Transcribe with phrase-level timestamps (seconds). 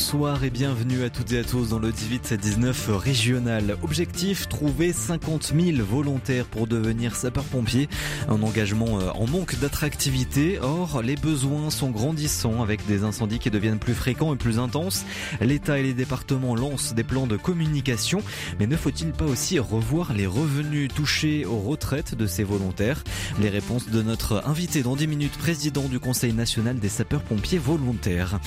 [0.00, 3.76] Bonsoir et bienvenue à toutes et à tous dans le 18-19 régional.
[3.82, 7.86] Objectif, trouver 50 000 volontaires pour devenir sapeur-pompier.
[8.26, 10.58] Un engagement euh, en manque d'attractivité.
[10.62, 15.04] Or, les besoins sont grandissants avec des incendies qui deviennent plus fréquents et plus intenses.
[15.42, 18.22] L'État et les départements lancent des plans de communication.
[18.58, 23.04] Mais ne faut-il pas aussi revoir les revenus touchés aux retraites de ces volontaires?
[23.38, 28.40] Les réponses de notre invité dans 10 minutes, président du Conseil national des sapeurs-pompiers volontaires.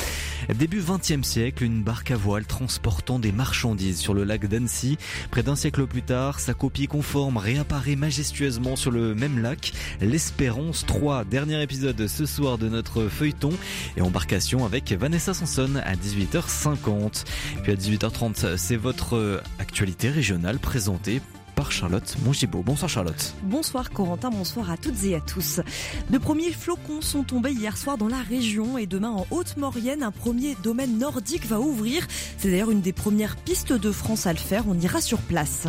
[0.56, 4.98] Début 20 siècle, une barque à voile transportant des marchandises sur le lac d'Annecy.
[5.30, 10.86] Près d'un siècle plus tard, sa copie conforme réapparaît majestueusement sur le même lac, l'Espérance
[10.86, 11.26] 3.
[11.26, 13.52] Dernier épisode ce soir de notre feuilleton
[13.98, 17.26] et embarcation avec Vanessa Sanson à 18h50.
[17.64, 21.22] Puis à 18h30, c'est votre actualité régionale présentée
[21.64, 22.18] par Charlotte.
[22.66, 23.34] Bonsoir Charlotte.
[23.44, 25.62] Bonsoir Corentin, bonsoir à toutes et à tous.
[26.10, 30.12] De premiers flocons sont tombés hier soir dans la région et demain en Haute-Maurienne, un
[30.12, 32.06] premier domaine nordique va ouvrir.
[32.38, 35.68] C'est d'ailleurs une des premières pistes de France à le faire, on ira sur place.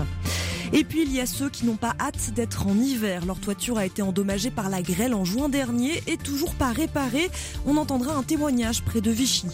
[0.73, 3.27] Et puis il y a ceux qui n'ont pas hâte d'être en hiver.
[3.27, 7.31] Leur toiture a été endommagée par la grêle en juin dernier et toujours pas réparée.
[7.67, 9.47] On entendra un témoignage près de Vichy.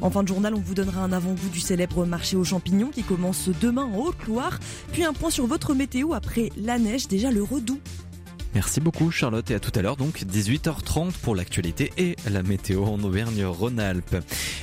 [0.00, 3.02] En fin de journal, on vous donnera un avant-goût du célèbre marché aux champignons qui
[3.02, 4.58] commence demain en Haute-Loire.
[4.92, 7.80] Puis un point sur votre météo après la neige, déjà le redout.
[8.54, 12.84] Merci beaucoup Charlotte et à tout à l'heure donc 18h30 pour l'actualité et la météo
[12.84, 14.16] en Auvergne-Rhône-Alpes.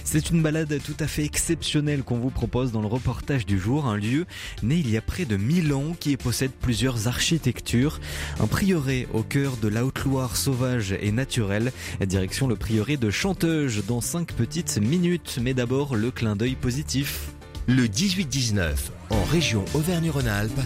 [0.03, 3.85] C'est une balade tout à fait exceptionnelle qu'on vous propose dans le reportage du jour,
[3.85, 4.25] un lieu
[4.63, 7.99] né il y a près de 1000 ans qui possède plusieurs architectures,
[8.39, 13.83] un prieuré au cœur de la Haute-Loire sauvage et naturelle, direction le prieuré de Chanteuge
[13.87, 17.29] dans 5 petites minutes, mais d'abord le clin d'œil positif.
[17.67, 18.75] Le 18-19
[19.09, 20.59] en région Auvergne-Rhône-Alpes,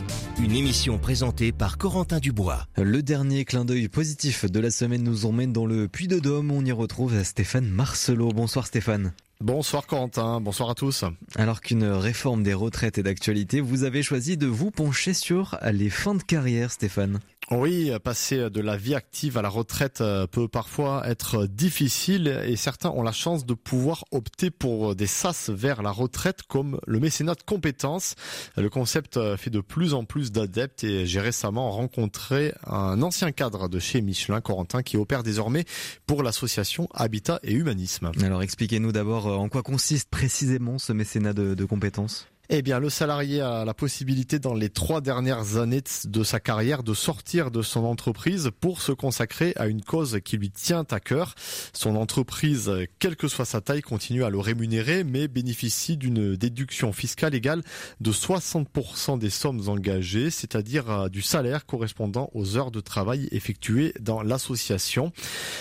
[0.44, 2.68] une émission présentée par Corentin Dubois.
[2.76, 6.52] Le dernier clin d'œil positif de la semaine nous emmène dans le Puy-de-Dôme.
[6.52, 8.34] On y retrouve Stéphane Marcelot.
[8.34, 9.14] Bonsoir Stéphane.
[9.40, 11.06] Bonsoir Corentin, bonsoir à tous.
[11.38, 15.90] Alors qu'une réforme des retraites est d'actualité, vous avez choisi de vous pencher sur les
[15.90, 17.22] fins de carrière Stéphane.
[17.52, 22.56] Oui, passer de la vie active à la retraite euh, peut parfois être difficile et
[22.56, 27.00] certains ont la chance de pouvoir opter pour des sas vers la retraite comme le
[27.00, 28.14] mécénat de compétences.
[28.56, 33.32] Le concept euh, fait de plus en plus d'adeptes et j'ai récemment rencontré un ancien
[33.32, 35.66] cadre de chez Michelin, Corentin, qui opère désormais
[36.06, 38.12] pour l'association Habitat et Humanisme.
[38.22, 42.28] Alors expliquez-nous d'abord euh, en quoi consiste précisément ce mécénat de, de compétences?
[42.52, 46.82] Eh bien, le salarié a la possibilité dans les trois dernières années de sa carrière
[46.82, 51.00] de sortir de son entreprise pour se consacrer à une cause qui lui tient à
[51.00, 51.36] cœur.
[51.74, 56.92] Son entreprise, quelle que soit sa taille, continue à le rémunérer, mais bénéficie d'une déduction
[56.92, 57.62] fiscale égale
[58.02, 63.94] de 60% des sommes engagées, c'est-à-dire euh, du salaire correspondant aux heures de travail effectuées
[64.00, 65.12] dans l'association.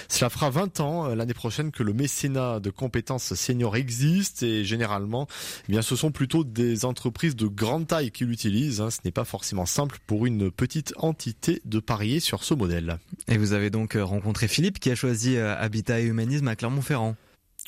[0.09, 4.65] Cela fera 20 ans euh, l'année prochaine que le mécénat de compétences seniors existe et
[4.65, 5.27] généralement,
[5.69, 8.81] eh bien, ce sont plutôt des entreprises de grande taille qui l'utilisent.
[8.81, 8.91] Hein.
[8.91, 12.99] Ce n'est pas forcément simple pour une petite entité de parier sur ce modèle.
[13.29, 17.17] Et vous avez donc rencontré Philippe qui a choisi euh, Habitat et Humanisme à Clermont-Ferrand.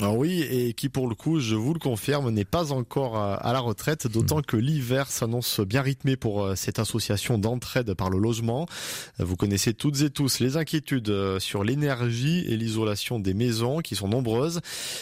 [0.02, 3.52] Ah oui, et qui pour le coup, je vous le confirme, n'est pas encore à
[3.52, 4.46] la retraite, d'autant hmm.
[4.46, 8.66] que l'hiver s'annonce bien rythmé pour euh, cette association d'entraide par le logement.
[9.18, 13.94] Vous connaissez toutes et tous les inquiétudes euh, sur l'énergie et l'isolation des maisons qui
[13.94, 14.60] sont nombreuses.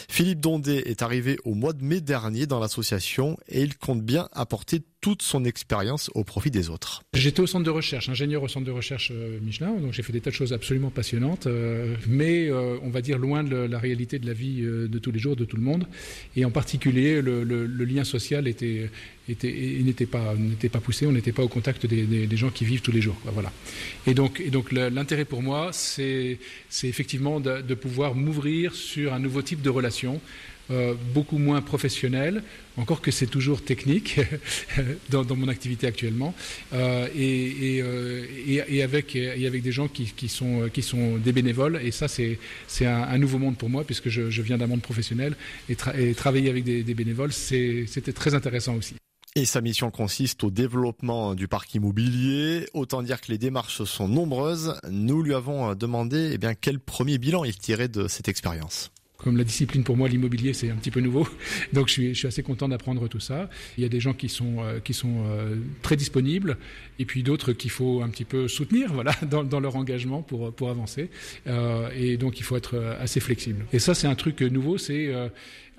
[0.09, 4.27] Philippe Dondé est arrivé au mois de mai dernier dans l'association et il compte bien
[4.33, 7.03] apporter toute son expérience au profit des autres.
[7.13, 10.11] J'étais au centre de recherche, ingénieur au centre de recherche euh, Michelin, donc j'ai fait
[10.13, 13.79] des tas de choses absolument passionnantes, euh, mais euh, on va dire loin de la
[13.79, 15.87] réalité de la vie de tous les jours de tout le monde,
[16.35, 17.43] et en particulier le,
[17.85, 18.89] lien social était,
[19.27, 23.01] était n'était pas poussé, on n'était pas au contact des, gens qui vivent tous les
[23.01, 23.51] jours, voilà.
[24.05, 26.37] Et donc l'intérêt pour moi, c'est
[26.83, 30.19] effectivement de pouvoir m'ouvrir sur un nouveau type de relation
[30.71, 32.43] euh, beaucoup moins professionnel,
[32.77, 34.19] encore que c'est toujours technique
[35.09, 36.35] dans, mon activité actuellement,
[36.73, 41.79] euh, et, euh, et, avec, des gens qui, sont, des bénévoles.
[41.83, 42.37] Et ça, c'est
[42.85, 45.35] un, nouveau monde pour moi, puisque je, viens d'un monde professionnel,
[45.69, 48.95] et, et travailler avec des, des bénévoles, c'était très intéressant aussi.
[49.35, 52.67] Et sa mission consiste au développement du parc immobilier.
[52.73, 54.75] Autant dire que les démarches sont nombreuses.
[54.89, 58.91] Nous lui avons demandé eh bien, quel premier bilan il tirait de cette expérience?
[59.19, 61.27] Comme la discipline pour moi, l'immobilier, c'est un petit peu nouveau.
[61.73, 63.49] Donc je suis, je suis assez content d'apprendre tout ça.
[63.77, 66.57] Il y a des gens qui sont, euh, qui sont euh, très disponibles
[66.99, 70.53] et puis d'autres qu'il faut un petit peu soutenir voilà, dans, dans leur engagement pour,
[70.53, 71.09] pour avancer.
[71.47, 73.65] Euh, et donc il faut être assez flexible.
[73.73, 75.29] Et ça, c'est un truc nouveau, c'est euh,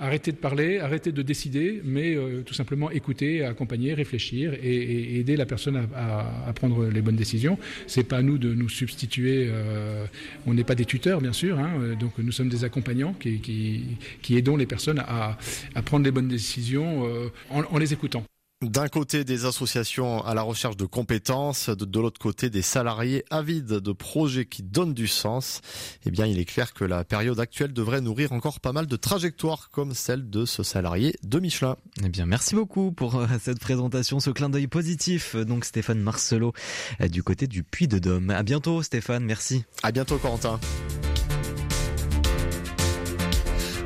[0.00, 5.36] arrêter de parler, arrêter de décider, mais euh, tout simplement écouter, accompagner, réfléchir et, aider
[5.36, 7.58] la personne à, prendre les bonnes décisions.
[7.86, 9.48] C'est pas à nous de nous substituer.
[9.50, 10.06] Euh,
[10.46, 11.58] on n'est pas des tuteurs, bien sûr.
[11.58, 13.98] Hein, donc nous sommes des accompagnants qui,
[14.30, 15.38] aidons les personnes à,
[15.84, 18.24] prendre les bonnes décisions euh, en les écoutant.
[18.62, 23.24] D'un côté, des associations à la recherche de compétences, de, de l'autre côté, des salariés
[23.30, 25.62] avides de projets qui donnent du sens.
[26.04, 28.96] Eh bien, il est clair que la période actuelle devrait nourrir encore pas mal de
[28.96, 31.78] trajectoires comme celle de ce salarié de Michelin.
[32.04, 35.36] Eh bien, merci beaucoup pour euh, cette présentation, ce clin d'œil positif.
[35.36, 36.52] Donc, Stéphane Marcelot,
[37.00, 38.28] euh, du côté du Puy de Dôme.
[38.28, 39.24] À bientôt, Stéphane.
[39.24, 39.64] Merci.
[39.82, 40.60] À bientôt, Corentin.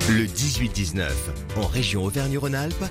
[0.09, 1.12] Le 18-19,
[1.59, 2.85] en région Auvergne-Rhône-Alpes,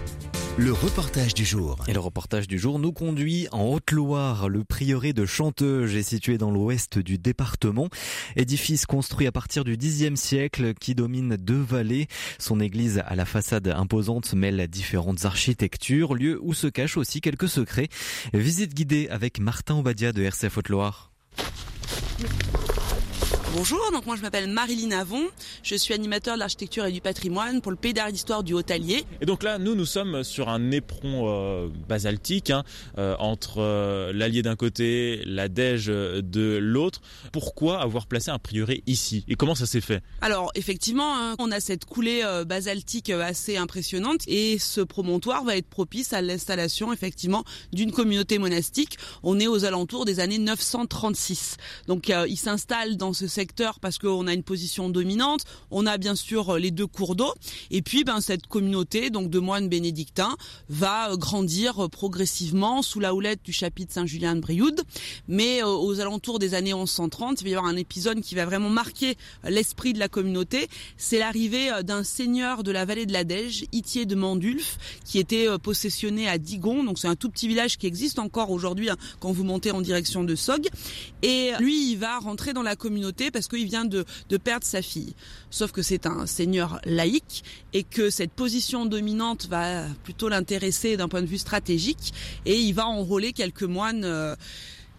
[0.58, 1.78] le reportage du jour.
[1.88, 4.50] Et le reportage du jour nous conduit en Haute-Loire.
[4.50, 7.90] Le prieuré de Chanteuge est situé dans l'ouest du département.
[8.36, 12.08] Édifice construit à partir du Xe siècle qui domine deux vallées.
[12.38, 17.50] Son église à la façade imposante mêle différentes architectures, lieu où se cachent aussi quelques
[17.50, 17.90] secrets.
[18.34, 21.12] Visite guidée avec Martin Obadia de RCF Haute-Loire.
[23.56, 25.22] Bonjour, donc moi je m'appelle Marilyn Avon,
[25.62, 28.56] je suis animateur de l'architecture et du patrimoine pour le Pays d'art et d'histoire du
[28.56, 29.06] Haut-Allier.
[29.22, 32.64] Et donc là, nous, nous sommes sur un éperon euh, basaltique hein,
[32.98, 37.02] euh, entre euh, l'Allier d'un côté, la Dège de l'autre.
[37.32, 39.24] Pourquoi avoir placé un prieuré ici?
[39.28, 40.02] Et comment ça s'est fait?
[40.22, 45.58] Alors effectivement, hein, on a cette coulée euh, basaltique assez impressionnante et ce promontoire va
[45.58, 48.98] être propice à l'installation effectivement d'une communauté monastique.
[49.22, 51.58] On est aux alentours des années 936.
[51.86, 53.43] Donc euh, il s'installe dans ce secteur
[53.82, 55.46] parce qu'on a une position dominante.
[55.72, 57.34] On a bien sûr les deux cours d'eau.
[57.72, 60.36] Et puis, ben, cette communauté, donc de moines bénédictins,
[60.70, 64.82] va grandir progressivement sous la houlette du chapitre Saint-Julien de Brioude.
[65.28, 68.46] Mais euh, aux alentours des années 1130, il va y avoir un épisode qui va
[68.46, 70.68] vraiment marquer l'esprit de la communauté.
[70.98, 75.20] C'est l'arrivée euh, d'un seigneur de la vallée de la Dège, Itier de Mandulf, qui
[75.20, 76.84] était euh, possessionné à Digon.
[76.84, 79.82] Donc c'est un tout petit village qui existe encore aujourd'hui hein, quand vous montez en
[79.82, 80.68] direction de Sog.
[81.22, 84.06] Et lui, il va rentrer dans la communauté parce qu'il vient de,
[84.38, 85.14] perdre sa fille.
[85.50, 87.44] Sauf que c'est un seigneur laïque
[87.74, 92.14] et que cette position dominante va plutôt l'intéresser d'un point de vue stratégique
[92.46, 94.36] et il va enrôler quelques moines euh,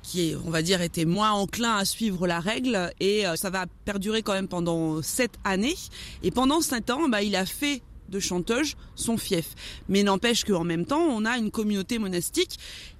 [0.02, 3.66] qui, on va dire, étaient moins enclins à suivre la règle et euh, ça va
[3.84, 5.76] perdurer quand même pendant sept années.
[6.22, 9.54] Et pendant sept ans, bah, il a fait de Chanteuge son fief.
[9.88, 12.58] Mais n'empêche qu'en même temps, on a une communauté monastique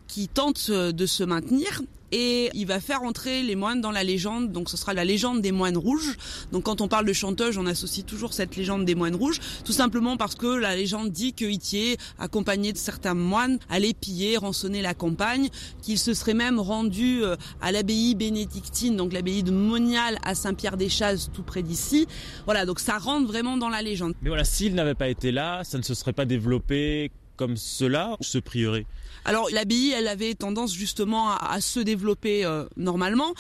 [0.09, 1.83] qui tente de se maintenir
[2.15, 4.53] et il va faire entrer les moines dans la légende.
[4.53, 6.17] Donc ce sera la légende des moines rouges.
[6.53, 9.73] Donc quand on parle de chanteuse, on associe toujours cette légende des moines rouges, tout
[9.73, 14.81] simplement parce que la légende dit que Itier, accompagné de certains moines, allait piller, rançonner
[14.81, 15.49] la campagne,
[15.83, 17.23] qu'il se serait même rendu
[17.61, 22.07] à l'abbaye bénédictine, donc l'abbaye de Monial à Saint-Pierre-des-Chazes, tout près d'ici.
[22.45, 24.15] Voilà, donc ça rentre vraiment dans la légende.
[24.23, 28.17] Mais voilà, s'il n'avait pas été là, ça ne se serait pas développé comme cela,
[28.21, 28.87] ce prieuré
[29.25, 33.33] alors l'abbaye, elle avait tendance justement à, à se développer euh, normalement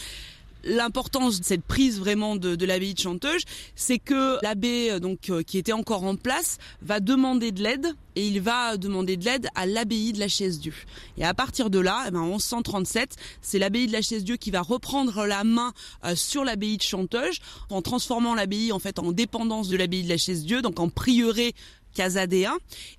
[0.64, 3.42] l'importance de cette prise vraiment de, de l'abbaye de Chanteuge,
[3.76, 8.26] c'est que l'abbé donc euh, qui était encore en place va demander de l'aide et
[8.26, 10.74] il va demander de l'aide à l'abbaye de la Chaise-Dieu.
[11.18, 14.50] Et à partir de là, eh ben, en 1137, c'est l'abbaye de la Chaise-Dieu qui
[14.50, 15.72] va reprendre la main
[16.04, 17.40] euh, sur l'abbaye de Chanteuge
[17.70, 21.54] en transformant l'abbaye en fait en dépendance de l'abbaye de la Chaise-Dieu, donc en prieuré
[21.94, 22.56] casadéen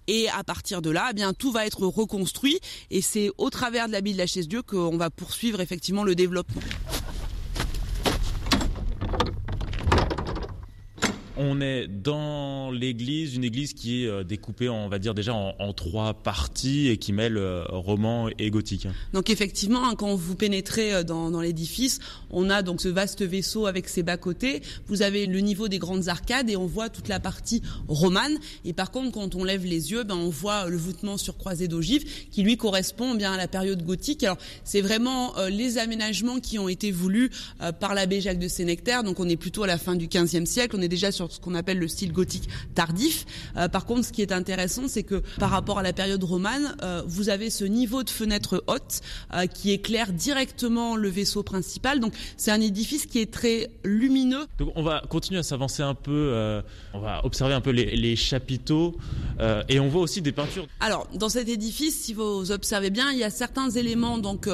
[0.07, 2.59] et à partir de là eh bien tout va être reconstruit
[2.89, 6.61] et c'est au travers de l'abbaye de la Chaise-Dieu qu'on va poursuivre effectivement le développement.
[11.37, 16.13] On est dans l'église, une église qui est découpée, on va dire déjà en, trois
[16.13, 17.37] parties et qui mêle
[17.69, 18.87] roman et gothique.
[19.13, 21.99] Donc effectivement, quand vous pénétrez dans, dans l'édifice,
[22.29, 24.61] on a donc ce vaste vaisseau avec ses bas-côtés.
[24.87, 28.37] Vous avez le niveau des grandes arcades et on voit toute la partie romane.
[28.63, 31.67] Et par contre, quand on lève les yeux, ben on voit le voûtement sur croisée
[31.67, 34.23] d'ogive qui lui correspond bien à la période gothique.
[34.23, 37.29] Alors c'est vraiment euh, les aménagements qui ont été voulus
[37.61, 39.03] euh, par l'abbé Jacques de Sénectaire.
[39.03, 40.75] Donc on est plutôt à la fin du XVe siècle.
[40.77, 43.25] On est déjà sur ce qu'on appelle le style gothique tardif.
[43.57, 46.75] Euh, par contre, ce qui est intéressant, c'est que par rapport à la période romane,
[46.83, 49.01] euh, vous avez ce niveau de fenêtre haute
[49.33, 51.99] euh, qui éclaire directement le vaisseau principal.
[51.99, 54.45] Donc, c'est un édifice qui est très lumineux.
[54.59, 56.61] Donc, on va continuer à s'avancer un peu.
[56.93, 58.95] on va observer un peu les, les chapiteaux
[59.69, 60.67] et on voit aussi des peintures.
[60.79, 64.49] Alors, dans cet édifice, si vous observez bien, il y a certains éléments donc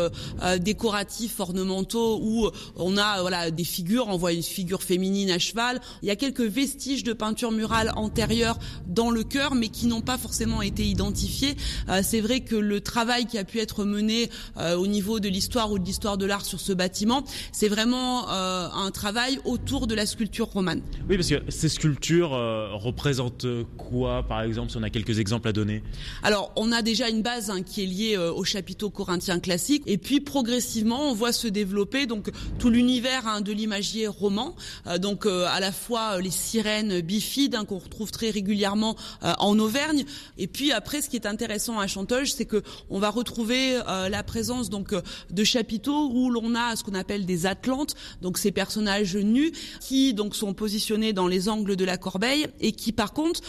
[0.59, 4.07] décoratifs, ornementaux où on a voilà des figures.
[4.07, 5.79] On voit une figure féminine à cheval.
[6.01, 10.01] Il y a quelques vestiges de peinture murale antérieure dans le cœur, mais qui n'ont
[10.01, 11.55] pas forcément été identifiés.
[12.03, 14.29] C'est vrai que le travail qui a pu être mené
[14.77, 18.91] au niveau de l'histoire ou de l'histoire de l'art sur ce bâtiment, c'est vraiment un
[18.91, 20.81] travail autour de la sculpture romane.
[21.09, 25.53] Oui, parce que ces sculptures représentent quoi, par exemple, si on a quelques exemples à
[25.53, 25.81] donner?
[26.21, 29.97] Alors, on a déjà une base hein, qui est liée au chapiteau corinthien classique, et
[29.97, 34.55] puis progressivement, on voit se développer donc tout l'univers hein, de l'imagier roman,
[34.87, 38.96] euh, donc euh, à la fois euh, les sirènes bifides hein, qu'on retrouve très régulièrement
[39.22, 40.05] en Auvergne,
[40.38, 44.24] et puis après, ce qui est intéressant à Chanteuge, c'est que on va retrouver la
[44.24, 44.93] présence donc
[45.29, 50.13] de chapiteaux où l'on a ce qu'on appelle des atlantes, donc ces personnages nus qui
[50.13, 53.41] donc sont positionnés dans les angles de la corbeille et qui par contre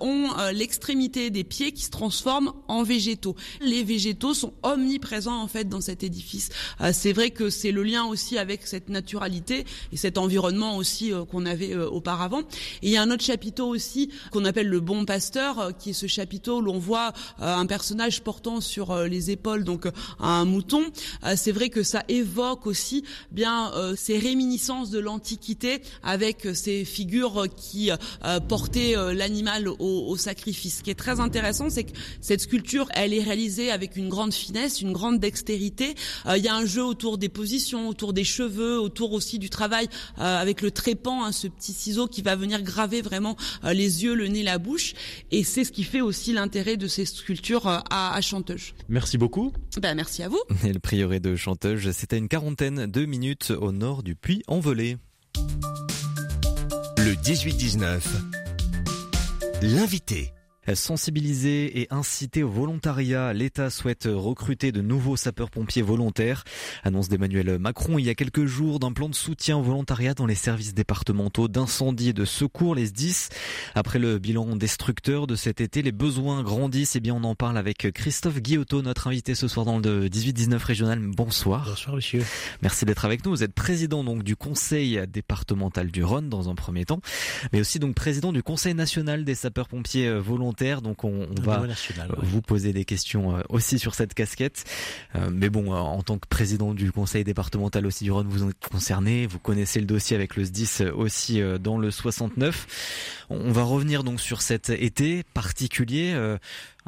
[0.00, 3.36] ont l'extrémité des pieds qui se transforment en végétaux.
[3.60, 6.48] Les végétaux sont omniprésents en fait dans cet édifice.
[6.92, 11.24] c'est vrai que c'est le lien aussi avec cette naturalité et cet environnement aussi euh,
[11.24, 12.42] qu'on avait euh, auparavant.
[12.82, 15.90] Et il y a un autre chapiteau aussi qu'on appelle le bon pasteur, euh, qui
[15.90, 19.86] est ce chapiteau où l'on voit un personnage portant sur les épaules donc
[20.18, 20.82] un mouton.
[21.36, 27.90] C'est vrai que ça évoque aussi bien ces réminiscences de l'Antiquité avec ces figures qui
[28.48, 30.78] portaient l'animal au, au sacrifice.
[30.78, 34.34] Ce qui est très intéressant, c'est que cette sculpture, elle est réalisée avec une grande
[34.34, 35.94] finesse, une grande dextérité.
[36.26, 39.88] Il y a un jeu autour des positions, autour des cheveux, autour aussi du travail
[40.18, 44.04] euh, avec le trépan, hein, ce petit ciseau qui va venir graver vraiment euh, les
[44.04, 44.94] yeux, le nez, la bouche.
[45.30, 48.74] Et c'est ce qui fait aussi l'intérêt de ces sculptures euh, à, à Chanteuge.
[48.88, 49.52] Merci beaucoup.
[49.80, 50.40] Ben, merci à vous.
[50.64, 54.96] Et le prieuré de Chanteuge, c'était une quarantaine de minutes au nord du Puy-en-Velay.
[56.98, 58.00] Le 18-19,
[59.62, 60.32] l'invité.
[60.74, 66.44] Sensibiliser et inciter au volontariat, l'État souhaite recruter de nouveaux sapeurs-pompiers volontaires.
[66.84, 70.26] Annonce d'Emmanuel Macron il y a quelques jours d'un plan de soutien au volontariat dans
[70.26, 73.28] les services départementaux d'incendie et de secours, les SDIS.
[73.74, 76.96] Après le bilan destructeur de cet été, les besoins grandissent.
[76.96, 80.08] Et eh bien, on en parle avec Christophe Guillotot, notre invité ce soir dans le
[80.08, 81.00] 18-19 régional.
[81.00, 81.64] Bonsoir.
[81.66, 82.22] Bonsoir, monsieur.
[82.60, 83.30] Merci d'être avec nous.
[83.30, 87.00] Vous êtes président donc du conseil départemental du Rhône dans un premier temps,
[87.52, 91.62] mais aussi donc président du conseil national des sapeurs-pompiers volontaires donc on, va
[92.18, 94.64] vous poser des questions euh, aussi sur cette casquette.
[95.14, 98.48] Euh, mais bon, euh, en tant que président du conseil départemental aussi du Rhône, vous
[98.48, 103.24] êtes concerné, vous connaissez le dossier avec le SDIS aussi dans le 69.
[103.30, 106.16] On va revenir donc sur cet été particulier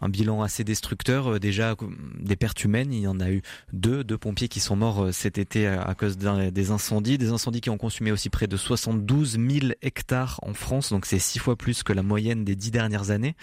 [0.00, 1.34] un bilan assez destructeur.
[1.34, 1.76] Euh, déjà,
[2.18, 3.42] des pertes humaines, il y en a eu
[3.72, 7.18] deux, deux pompiers qui sont morts euh, cet été à cause des incendies.
[7.18, 11.18] Des incendies qui ont consumé aussi près de 72 000 hectares en France, donc c'est
[11.18, 13.34] six fois plus que la moyenne des dix dernières années.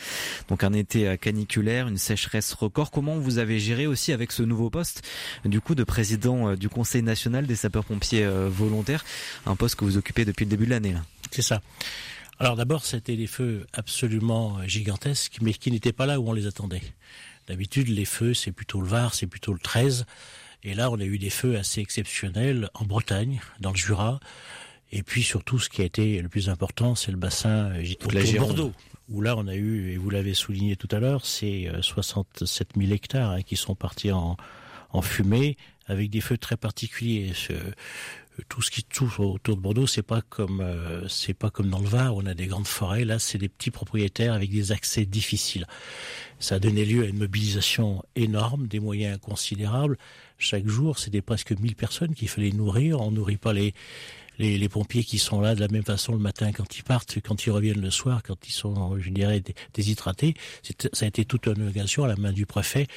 [0.49, 2.91] Donc un été euh, caniculaire, une sécheresse record.
[2.91, 5.07] Comment vous avez géré aussi avec ce nouveau poste,
[5.45, 9.03] du coup, de président du Conseil national des sapeurs-pompiers volontaires,
[9.45, 10.95] un poste que vous occupez depuis le début de l'année
[11.31, 11.61] C'est ça.
[12.39, 16.45] Alors d'abord, c'était des feux absolument gigantesques, mais qui n'étaient pas là où on les
[16.45, 16.83] attendait.
[17.47, 20.05] D'habitude, les feux, c'est plutôt le Var, c'est plutôt le 13.
[20.63, 24.19] Et là, on a eu des feux assez exceptionnels en Bretagne, dans le Jura.
[24.91, 28.37] Et puis surtout, ce qui a été le plus important, c'est le bassin euh, de
[28.37, 28.73] Bordeaux.
[29.09, 32.81] Où là, on a eu, et vous l'avez souligné tout à l'heure, c'est 67 euh,
[32.81, 34.35] 000 hectares hein, qui sont partis en,
[34.91, 37.31] en fumée, avec des feux très particuliers
[38.49, 41.79] tout ce qui touche autour de Bordeaux, c'est pas comme euh, c'est pas comme dans
[41.79, 43.05] le Var on a des grandes forêts.
[43.05, 45.65] Là, c'est des petits propriétaires avec des accès difficiles.
[46.39, 49.97] Ça a donné lieu à une mobilisation énorme, des moyens considérables.
[50.37, 53.01] Chaque jour, c'était presque 1000 personnes qu'il fallait nourrir.
[53.01, 53.73] On nourrit pas les,
[54.39, 57.17] les, les pompiers qui sont là de la même façon le matin quand ils partent,
[57.23, 59.41] quand ils reviennent le soir, quand ils sont, je dirais,
[59.73, 60.35] déshydratés.
[60.93, 62.87] Ça a été toute une organisation à la main du préfet.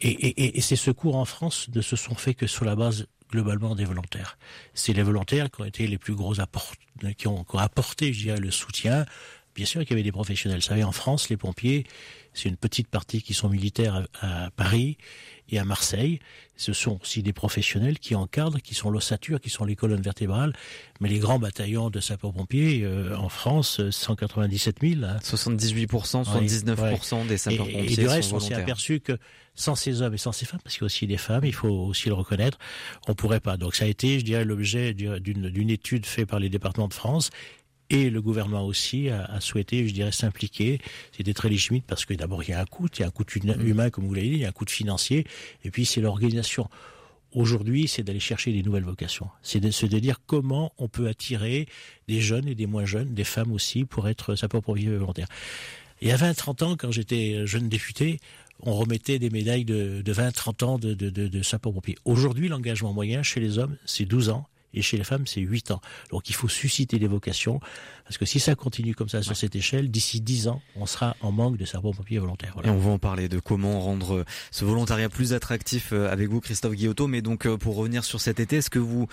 [0.00, 3.06] Et, et, et, ces secours en France ne se sont faits que sur la base
[3.30, 4.38] globalement des volontaires.
[4.74, 6.72] C'est les volontaires qui ont été les plus gros apports,
[7.16, 9.06] qui ont, apporté, je dirais, le soutien.
[9.54, 10.58] Bien sûr qu'il y avait des professionnels.
[10.58, 11.84] Vous savez, en France, les pompiers,
[12.32, 14.98] c'est une petite partie qui sont militaires à, Paris
[15.54, 16.20] et à Marseille.
[16.56, 20.52] Ce sont aussi des professionnels qui encadrent, qui sont l'ossature, qui sont les colonnes vertébrales.
[21.00, 25.00] Mais les grands bataillons de sapeurs-pompiers euh, en France, 197 000.
[25.20, 27.92] 78%, 79% des sapeurs-pompiers.
[27.92, 29.18] Et, du reste, on s'est aperçu que
[29.56, 31.54] sans ces hommes et sans ces femmes, parce qu'il y a aussi des femmes, il
[31.54, 32.58] faut aussi le reconnaître,
[33.08, 33.56] on pourrait pas.
[33.56, 37.30] Donc ça a été, je dirais, l'objet d'une étude faite par les départements de France
[37.94, 40.80] et le gouvernement aussi a, souhaité, je dirais, s'impliquer.
[41.16, 43.10] C'était très légitime parce que d'abord il y a un coût, il y a un
[43.10, 43.66] coût mm.
[43.66, 45.24] humain, comme vous l'avez dit, il y a un coût financier,
[45.64, 46.68] et puis c'est l'organisation.
[47.32, 49.28] Aujourd'hui, c'est d'aller chercher des nouvelles vocations.
[49.42, 51.66] C'est de se dire comment on peut attirer
[52.06, 55.28] des jeunes et des moins jeunes, des femmes aussi, pour être sapeurs-pompiers volontaires.
[56.00, 58.20] Il y a 20-30 ans, quand j'étais jeune député,
[58.60, 61.96] on remettait des médailles de, 20-30 ans de, de, de, de sapeurs-pompiers.
[62.04, 65.70] Aujourd'hui, l'engagement moyen chez les hommes, c'est 12 ans et chez les femmes, c'est 8
[65.70, 65.80] ans.
[66.10, 67.60] Donc il faut susciter des vocations,
[68.04, 71.16] parce que si ça continue comme ça sur cette échelle, d'ici 10 ans, on sera
[71.20, 72.52] en manque de sapeurs-pompiers volontaires.
[72.54, 72.68] Voilà.
[72.68, 76.28] Et on va en parler de comment rendre euh, ce volontariat plus attractif euh, avec
[76.28, 77.06] vous, Christophe Guillotot.
[77.06, 79.06] Mais donc, euh, pour revenir sur cet été, est-ce que vous,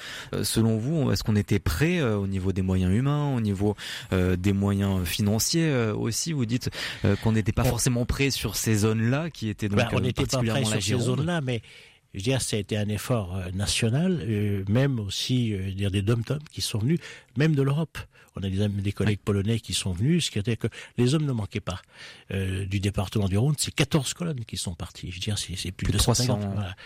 [0.43, 3.75] selon vous, est-ce qu'on était prêt au niveau des moyens humains, au niveau
[4.11, 6.33] des moyens financiers aussi?
[6.33, 6.69] Vous dites
[7.23, 10.41] qu'on n'était pas forcément prêt sur ces zones-là, qui étaient donc bah, on n'était pas
[10.41, 11.61] prêt sur ces zones-là, mais
[12.13, 16.01] je dirais, ça a été un effort euh, national, euh, même aussi euh, dire des
[16.01, 16.99] dom qui sont venus,
[17.37, 17.97] même de l'Europe.
[18.35, 21.25] On a des, des collègues polonais qui sont venus, ce qui était que les hommes
[21.25, 21.81] ne manquaient pas.
[22.29, 25.11] du département du Rhône, c'est 14 colonnes qui sont parties.
[25.11, 26.39] Je dirais, c'est plus, de 300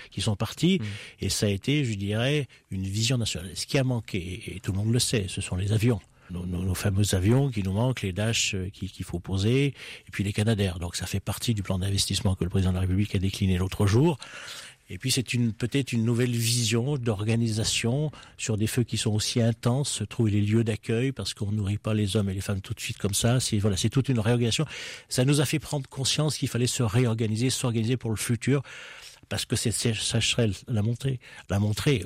[0.10, 0.86] qui sont partis, mmh.
[1.26, 3.52] et ça a été, je dirais, une vision nationale.
[3.54, 6.02] Ce qui a manqué, et tout le monde le sait, ce sont les avions.
[6.32, 10.34] Nos, nos, fameux avions qui nous manquent, les Dash qu'il faut poser, et puis les
[10.34, 10.80] Canadaires.
[10.80, 13.60] Donc ça fait partie du plan d'investissement que le président de la République a décliné
[13.60, 14.18] l'autre jour.
[14.90, 19.42] Et puis c'est une peut-être une nouvelle vision d'organisation sur des feux qui sont aussi
[19.42, 22.74] intenses, trouver les lieux d'accueil parce qu'on nourrit pas les hommes et les femmes tout
[22.74, 23.40] de suite comme ça.
[23.40, 24.66] C'est voilà, c'est toute une réorganisation.
[25.10, 28.62] Ça nous a fait prendre conscience qu'il fallait se réorganiser, s'organiser pour le futur.
[29.28, 31.60] Parce que c'est sécheresse l'a montré, l'a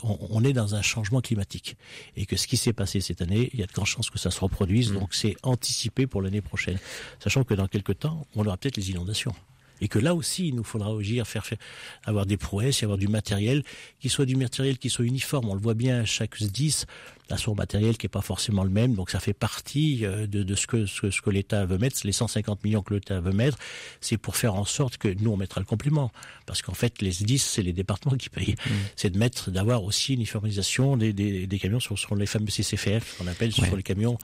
[0.04, 1.76] on, est dans un changement climatique
[2.16, 4.18] et que ce qui s'est passé cette année, il y a de grandes chances que
[4.18, 4.94] ça se reproduise.
[4.94, 5.00] Mmh.
[5.00, 6.80] Donc c'est anticipé pour l'année prochaine,
[7.22, 9.36] sachant que dans quelques temps, on aura peut-être les inondations
[9.82, 11.58] et que là aussi il nous faudra agir, faire, faire
[12.06, 13.64] avoir des prouesses, et avoir du matériel
[14.00, 15.50] qui soit du matériel qui soit uniforme.
[15.50, 16.86] On le voit bien chaque 10
[17.32, 20.44] a son matériel qui est pas forcément le même, donc ça fait partie euh, de,
[20.44, 23.32] de ce que ce, ce que l'État veut mettre, les 150 millions que l'État veut
[23.32, 23.58] mettre,
[24.02, 26.12] c'est pour faire en sorte que nous on mettra le complément,
[26.46, 28.72] parce qu'en fait les 10 c'est les départements qui payent, mmh.
[28.96, 32.50] c'est de mettre d'avoir aussi une uniformisation des, des, des camions sur, sur les fameux
[32.50, 34.18] CCFF qu'on appelle sur les camions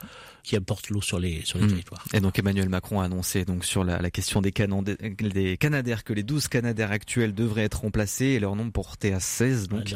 [0.46, 1.70] qui apportent l'eau sur les sur les mmh.
[1.70, 2.04] territoires.
[2.14, 6.12] Et donc Emmanuel Macron a annoncé donc sur la, la question des, des Canadaires que
[6.12, 9.92] les 12 Canadaires actuels devraient être remplacés et leur nombre porté à 16 donc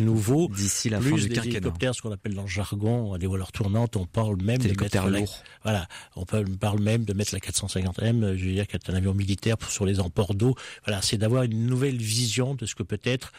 [0.00, 1.92] nouveaux d'ici la fin du quinquennat.
[1.94, 5.20] ce qu'on appelle dans jargon, des voleurs tournantes, on parle même de mettre la,
[5.62, 9.14] voilà, on parle même de mettre la 450M, je veux dire, qui est un avion
[9.14, 10.54] militaire sur les emports d'eau.
[10.84, 13.32] Voilà, c'est d'avoir une nouvelle vision de ce que peut être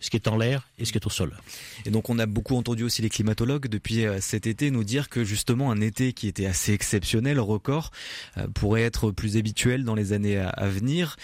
[0.00, 1.36] ce qui est en l'air et ce qui est au sol.
[1.84, 5.08] Et donc on a beaucoup entendu aussi les climatologues depuis euh, cet été nous dire
[5.08, 7.90] que justement un été qui était assez exceptionnel, record,
[8.36, 11.16] euh, pourrait être plus habituel dans les années à venir.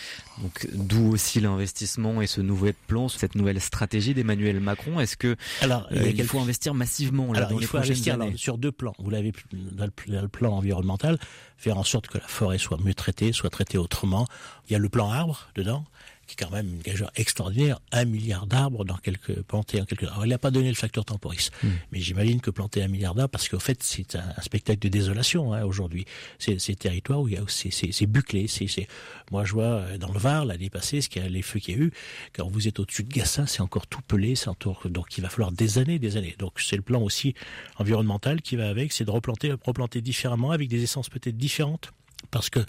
[0.43, 5.01] Donc d'où aussi l'investissement et ce nouveau plan, cette nouvelle stratégie d'Emmanuel Macron.
[5.01, 8.35] Est-ce que alors, euh, il, faut investir massivement là, dans il les faut investir années.
[8.37, 8.95] sur deux plans.
[8.99, 11.19] Vous l'avez dans le plan environnemental,
[11.57, 14.27] faire en sorte que la forêt soit mieux traitée, soit traitée autrement.
[14.69, 15.85] Il y a le plan arbre dedans
[16.27, 20.05] qui est quand même une gageure extraordinaire, un milliard d'arbres dans quelques plantés en quelques.
[20.05, 21.69] Alors il n'a pas donné le facteur temporis, hmm.
[21.93, 25.53] mais j'imagine que planter un milliard d'arbres, parce qu'en fait c'est un, spectacle de désolation
[25.53, 26.05] hein, aujourd'hui.
[26.39, 28.47] C'est ces territoires où il y a c'est bouclé.
[28.49, 28.89] C'est
[29.31, 31.61] moi je vois euh, dans le Var l'année passée ce qu'il y a les feux
[31.61, 31.93] qu'il y a eu.
[32.33, 35.29] Quand vous êtes au-dessus de Gassin, c'est encore tout pelé, c'est encore donc il va
[35.29, 36.35] falloir des années, des années.
[36.39, 37.35] Donc c'est le plan aussi
[37.79, 41.93] environnemental qui va avec, c'est de replanter, replanter différemment avec des essences peut-être différentes
[42.31, 42.61] parce que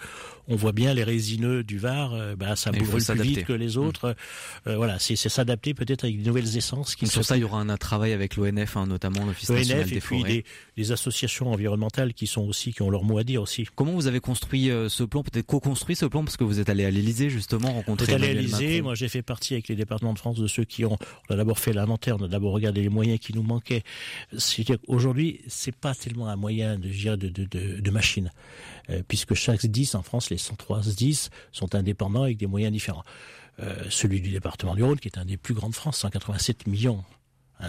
[0.48, 3.78] on voit bien les résineux du Var, euh, bah, ça brûle plus vite que les
[3.78, 4.10] autres.
[4.10, 4.70] Mm.
[4.70, 6.96] Euh, voilà, c'est s'adapter peut-être avec de nouvelles essences.
[6.96, 9.98] Qui sur ça, il y aura un, travail avec l'ONF, hein, notamment l'Office national des
[9.98, 10.46] et puis des,
[10.78, 13.68] des, associations environnementales qui sont aussi qui ont leur mot à dire aussi.
[13.76, 16.70] Comment vous avez construit euh, ce plan, peut-être co-construit ce plan, parce que vous êtes
[16.70, 18.14] allé à l'Élysée justement rencontrer.
[18.14, 18.82] allé à l'Élysée.
[18.82, 20.98] Moi, j'ai fait partie avec les départements de France de ceux qui ont.
[21.30, 23.84] On a d'abord fait l'inventaire, on a d'abord regardé les moyens qui nous manquaient.
[24.38, 28.32] C'est-à-dire aujourd'hui, c'est pas tellement un moyen de de, de, de, de machine.
[28.90, 33.04] Euh, puisque chaque 10 en France, les 103 10 sont indépendants avec des moyens différents.
[33.60, 36.68] Euh, celui du département du Rhône, qui est un des plus grands de France, 187
[36.68, 37.04] millions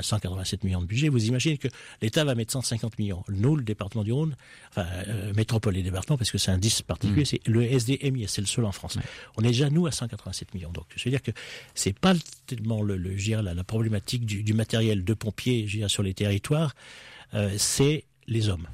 [0.01, 1.69] 187 millions de budget, vous imaginez que
[2.03, 3.25] l'État va mettre 150 millions.
[3.29, 4.37] Nous, le département du Rhône,
[4.71, 7.27] enfin, euh, métropole et département, parce que c'est un 10 particulier, mmh.
[7.27, 8.99] c'est le SDMI, c'est le seul en France.
[9.37, 10.73] On est déjà, nous, à 187 millions.
[10.73, 11.31] Donc, je veux dire que
[11.75, 12.15] c'est pas
[12.47, 16.75] tellement le, le la, la, problématique du, du, matériel de pompiers sur les territoires,
[17.35, 18.67] euh, c'est les hommes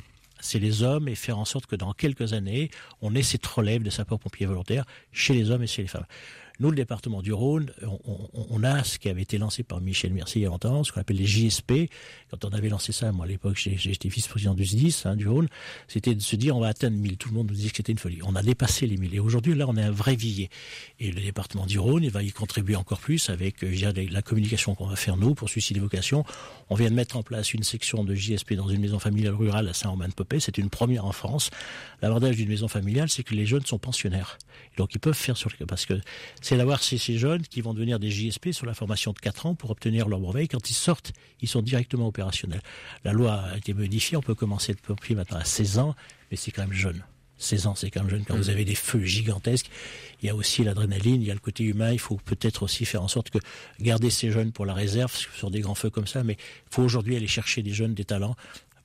[0.43, 3.83] c'est les hommes et faire en sorte que dans quelques années, on ait cette relève
[3.83, 6.07] de sapeurs-pompiers volontaires chez les hommes et chez les femmes.
[6.61, 7.73] Nous, le département du Rhône,
[8.51, 10.93] on, a ce qui avait été lancé par Michel Mercier il y a longtemps, ce
[10.93, 11.73] qu'on appelle les JSP.
[12.31, 15.49] Quand on avait lancé ça, moi à l'époque, j'étais vice-président du SDIS, hein, du Rhône,
[15.89, 17.17] c'était de se dire on va atteindre 1000.
[17.17, 18.21] Tout le monde nous disait que c'était une folie.
[18.25, 19.15] On a dépassé les 1000.
[19.15, 20.51] Et aujourd'hui, là, on est un vrai vivier.
[21.01, 24.75] Et le département du Rhône, il va y contribuer encore plus avec euh, la communication
[24.75, 26.25] qu'on va faire nous pour susciter des vocations.
[26.71, 29.69] On vient de mettre en place une section de JSP dans une maison familiale rurale
[29.69, 30.41] à Saint-Romain-de-Popey.
[30.41, 31.51] C'est une première en France.
[32.03, 34.39] L'avantage d'une maison familiale, c'est que les jeunes sont pensionnaires.
[34.77, 35.51] donc ils peuvent faire sur.
[35.67, 35.95] Parce que
[36.43, 39.47] c'est d'avoir ces, ces jeunes qui vont devenir des JSP sur la formation de 4
[39.47, 40.49] ans pour obtenir leur brevet.
[40.49, 42.63] Quand ils sortent, ils sont directement opérationnels.
[43.05, 44.17] La loi a été modifiée.
[44.17, 45.95] On peut commencer le pompier maintenant à 16 ans,
[46.31, 47.03] mais c'est quand même jeune
[47.43, 48.25] 16 ans, c'est quand même jeune.
[48.25, 49.69] Quand vous avez des feux gigantesques,
[50.23, 51.93] il y a aussi l'adrénaline, il y a le côté humain.
[51.93, 53.39] Il faut peut-être aussi faire en sorte que
[53.81, 56.23] garder ces jeunes pour la réserve sur des grands feux comme ça.
[56.23, 58.37] Mais il faut aujourd'hui aller chercher des jeunes, des talents.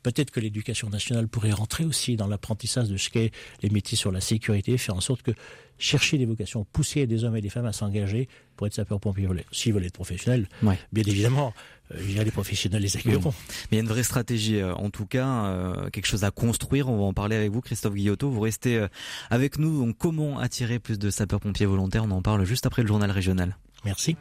[0.08, 4.10] Peut-être que l'éducation nationale pourrait rentrer aussi dans l'apprentissage de ce qu'est les métiers sur
[4.10, 5.32] la sécurité, faire en sorte que
[5.78, 9.28] chercher des vocations, pousser des hommes et des femmes à s'engager pour être sapeurs-pompiers.
[9.52, 11.54] S'ils veulent être professionnels, bien évidemment,
[11.94, 13.34] euh, il y a les professionnels les accueilleront.
[13.70, 16.32] Mais il y a une vraie stratégie, euh, en tout cas, euh, quelque chose à
[16.32, 16.88] construire.
[16.88, 18.30] On va en parler avec vous, Christophe Guillotot.
[18.30, 18.82] Vous restez
[19.30, 19.86] avec nous.
[19.86, 22.06] Donc, comment attirer plus de sapeurs-pompiers volontaires?
[22.06, 23.58] On en parle juste après le journal régional.
[23.84, 24.16] Merci.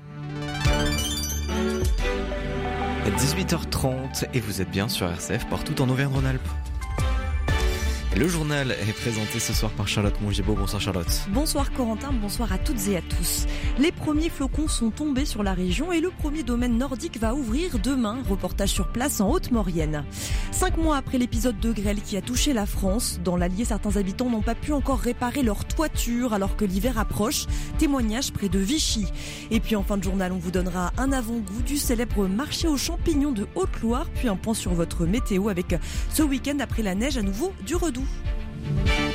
[3.10, 6.65] 18h30 et vous êtes bien sur RCF partout en Auvergne-Rhône-Alpes.
[8.16, 10.54] Le journal est présenté ce soir par Charlotte Mongibaud.
[10.54, 11.20] Bonsoir Charlotte.
[11.28, 13.44] Bonsoir Corentin, bonsoir à toutes et à tous.
[13.78, 17.78] Les premiers flocons sont tombés sur la région et le premier domaine nordique va ouvrir
[17.78, 18.16] demain.
[18.26, 20.02] Reportage sur place en Haute-Maurienne.
[20.50, 24.30] Cinq mois après l'épisode de grêle qui a touché la France, dans l'Allier, certains habitants
[24.30, 27.44] n'ont pas pu encore réparer leur toiture alors que l'hiver approche.
[27.76, 29.04] Témoignage près de Vichy.
[29.50, 32.78] Et puis en fin de journal, on vous donnera un avant-goût du célèbre marché aux
[32.78, 35.74] champignons de Haute-Loire, puis un point sur votre météo avec
[36.14, 38.05] ce week-end après la neige à nouveau du Redoux.
[38.84, 39.05] Bye.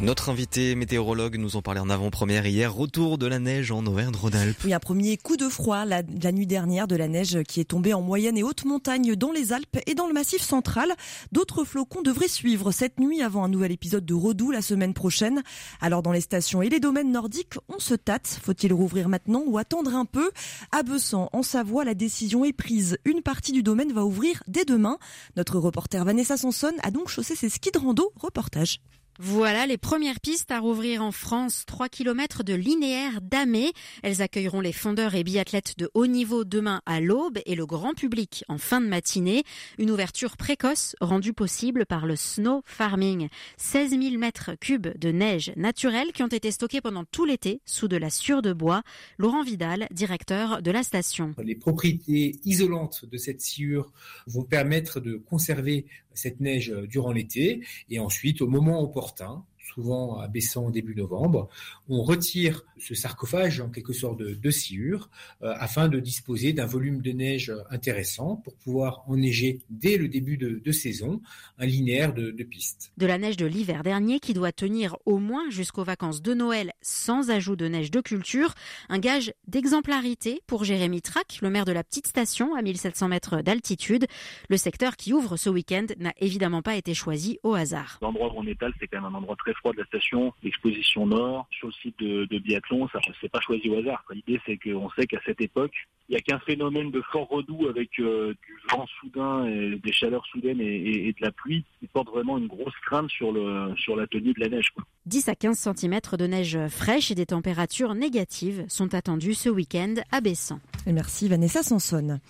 [0.00, 2.74] Notre invité météorologue nous en parlait en avant-première hier.
[2.74, 4.64] Retour de la neige en Auvergne-Rhône-Alpes.
[4.64, 6.02] Oui, un premier coup de froid la,
[6.32, 9.52] nuit dernière de la neige qui est tombée en moyenne et haute montagne dans les
[9.52, 10.92] Alpes et dans le massif central.
[11.30, 15.42] D'autres flocons devraient suivre cette nuit avant un nouvel épisode de Redoux la semaine prochaine.
[15.80, 18.40] Alors dans les stations et les domaines nordiques, on se tâte.
[18.42, 20.32] Faut-il rouvrir maintenant ou attendre un peu?
[20.72, 22.98] À Bessan, en Savoie, la décision est prise.
[23.04, 24.98] Une partie du domaine va ouvrir dès demain.
[25.36, 28.12] Notre reporter Vanessa Sanson a donc chaussé ses skis de rando.
[28.16, 28.80] Reportage.
[29.20, 31.62] Voilà les premières pistes à rouvrir en France.
[31.68, 33.70] 3 km de linéaire d'Amé.
[34.02, 37.94] Elles accueilleront les fondeurs et biathlètes de haut niveau demain à l'aube et le grand
[37.94, 39.44] public en fin de matinée.
[39.78, 43.28] Une ouverture précoce rendue possible par le snow farming.
[43.56, 47.86] 16 000 mètres cubes de neige naturelle qui ont été stockés pendant tout l'été sous
[47.86, 48.82] de la sûre de bois.
[49.18, 51.34] Laurent Vidal, directeur de la station.
[51.40, 53.92] Les propriétés isolantes de cette sciure
[54.26, 57.64] vont permettre de conserver cette neige durant l'été.
[57.90, 61.48] Et ensuite au moment opportun souvent à Bessan début novembre.
[61.88, 65.08] On retire ce sarcophage en quelque sorte de, de sciure
[65.42, 70.36] euh, afin de disposer d'un volume de neige intéressant pour pouvoir enneiger dès le début
[70.36, 71.20] de, saison
[71.58, 72.92] un linéaire de, de pistes.
[72.96, 76.72] De la neige de l'hiver dernier qui doit tenir au moins jusqu'aux vacances de Noël
[76.82, 78.54] sans ajout de neige de culture,
[78.88, 83.42] un gage d'exemplarité pour Jérémy Trac, le maire de la petite station à 1700 mètres
[83.42, 84.06] d'altitude.
[84.48, 87.98] Le secteur qui ouvre ce week-end n'a évidemment pas été choisi au hasard.
[88.02, 91.46] L'endroit où on étale, c'est quand même un endroit très de la station, l'exposition nord,
[91.50, 94.04] sur le site de, biathlon, ça c'est pas choisi au hasard.
[94.12, 95.74] L'idée c'est qu'on sait qu'à cette époque,
[96.08, 99.92] il n'y a qu'un phénomène de fort redoux avec euh, du vent soudain, et des
[99.92, 103.96] chaleurs soudaines et, de la pluie qui porte vraiment une grosse crainte sur, le, sur
[103.96, 104.72] la tenue de la neige.
[105.06, 109.94] 10 à 15 cm de neige fraîche et des températures négatives sont attendues ce week-end
[110.10, 110.60] à Bessan.
[110.86, 112.20] merci Vanessa Sanson.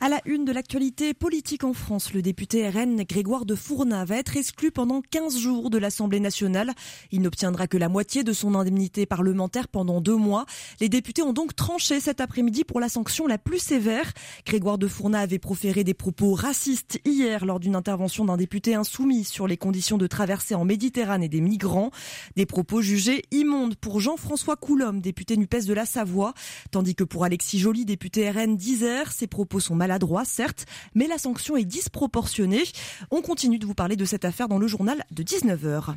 [0.00, 4.16] À la une de l'actualité politique en France, le député RN Grégoire de Fourna va
[4.16, 6.72] être exclu pendant 15 jours de l'Assemblée nationale.
[7.10, 10.46] Il n'obtiendra que la moitié de son indemnité parlementaire pendant deux mois.
[10.80, 14.12] Les députés ont donc tranché cet après-midi pour la sanction la plus sévère.
[14.46, 19.24] Grégoire de Fourna avait proféré des propos racistes hier lors d'une intervention d'un député insoumis
[19.24, 21.90] sur les conditions de traversée en Méditerranée des migrants.
[22.36, 26.34] Des propos jugés immondes pour Jean-François Coulombe, député NUPES de la Savoie,
[26.70, 31.18] tandis que pour Alexis Joly, député RN d'Isère, ces propos sont maladroits, certes, mais la
[31.18, 32.62] sanction est disproportionnée.
[33.10, 35.94] On continue de vous parler de cette affaire dans le journal de 19h.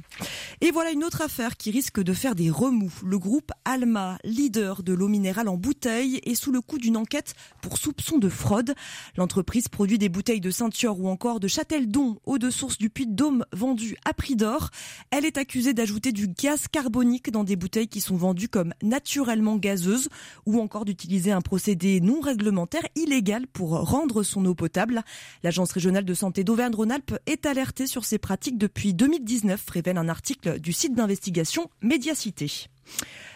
[0.61, 2.91] Et voilà une autre affaire qui risque de faire des remous.
[3.05, 7.35] Le groupe Alma, leader de l'eau minérale en bouteille, est sous le coup d'une enquête
[7.61, 8.73] pour soupçon de fraude.
[9.15, 13.07] L'entreprise produit des bouteilles de ceinture ou encore de Châteldon, eau de source du Puy
[13.07, 14.71] de Dôme vendues à prix d'or.
[15.11, 19.57] Elle est accusée d'ajouter du gaz carbonique dans des bouteilles qui sont vendues comme naturellement
[19.57, 20.09] gazeuses
[20.45, 25.03] ou encore d'utiliser un procédé non réglementaire illégal pour rendre son eau potable.
[25.43, 30.56] L'Agence régionale de santé d'Auvergne-Rhône-Alpes est alertée sur ces pratiques depuis 2019, révèle un article
[30.59, 32.67] du site d'investigation Médiacité.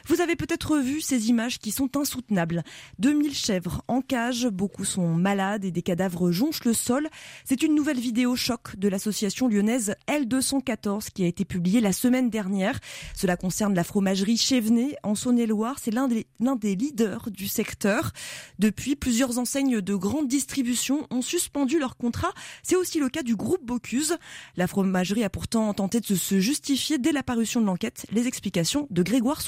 [0.07, 2.63] Vous avez peut-être vu ces images qui sont insoutenables.
[2.99, 7.07] 2000 chèvres en cage, beaucoup sont malades et des cadavres jonchent le sol.
[7.45, 12.29] C'est une nouvelle vidéo choc de l'association lyonnaise L214 qui a été publiée la semaine
[12.29, 12.79] dernière.
[13.15, 15.77] Cela concerne la fromagerie Chevenet en Saône-et-Loire.
[15.79, 18.11] C'est l'un des, l'un des leaders du secteur.
[18.57, 22.33] Depuis, plusieurs enseignes de grande distribution ont suspendu leur contrat.
[22.63, 24.17] C'est aussi le cas du groupe Bocuse.
[24.57, 28.05] La fromagerie a pourtant tenté de se justifier dès l'apparition de l'enquête.
[28.11, 29.40] Les explications de Grégoire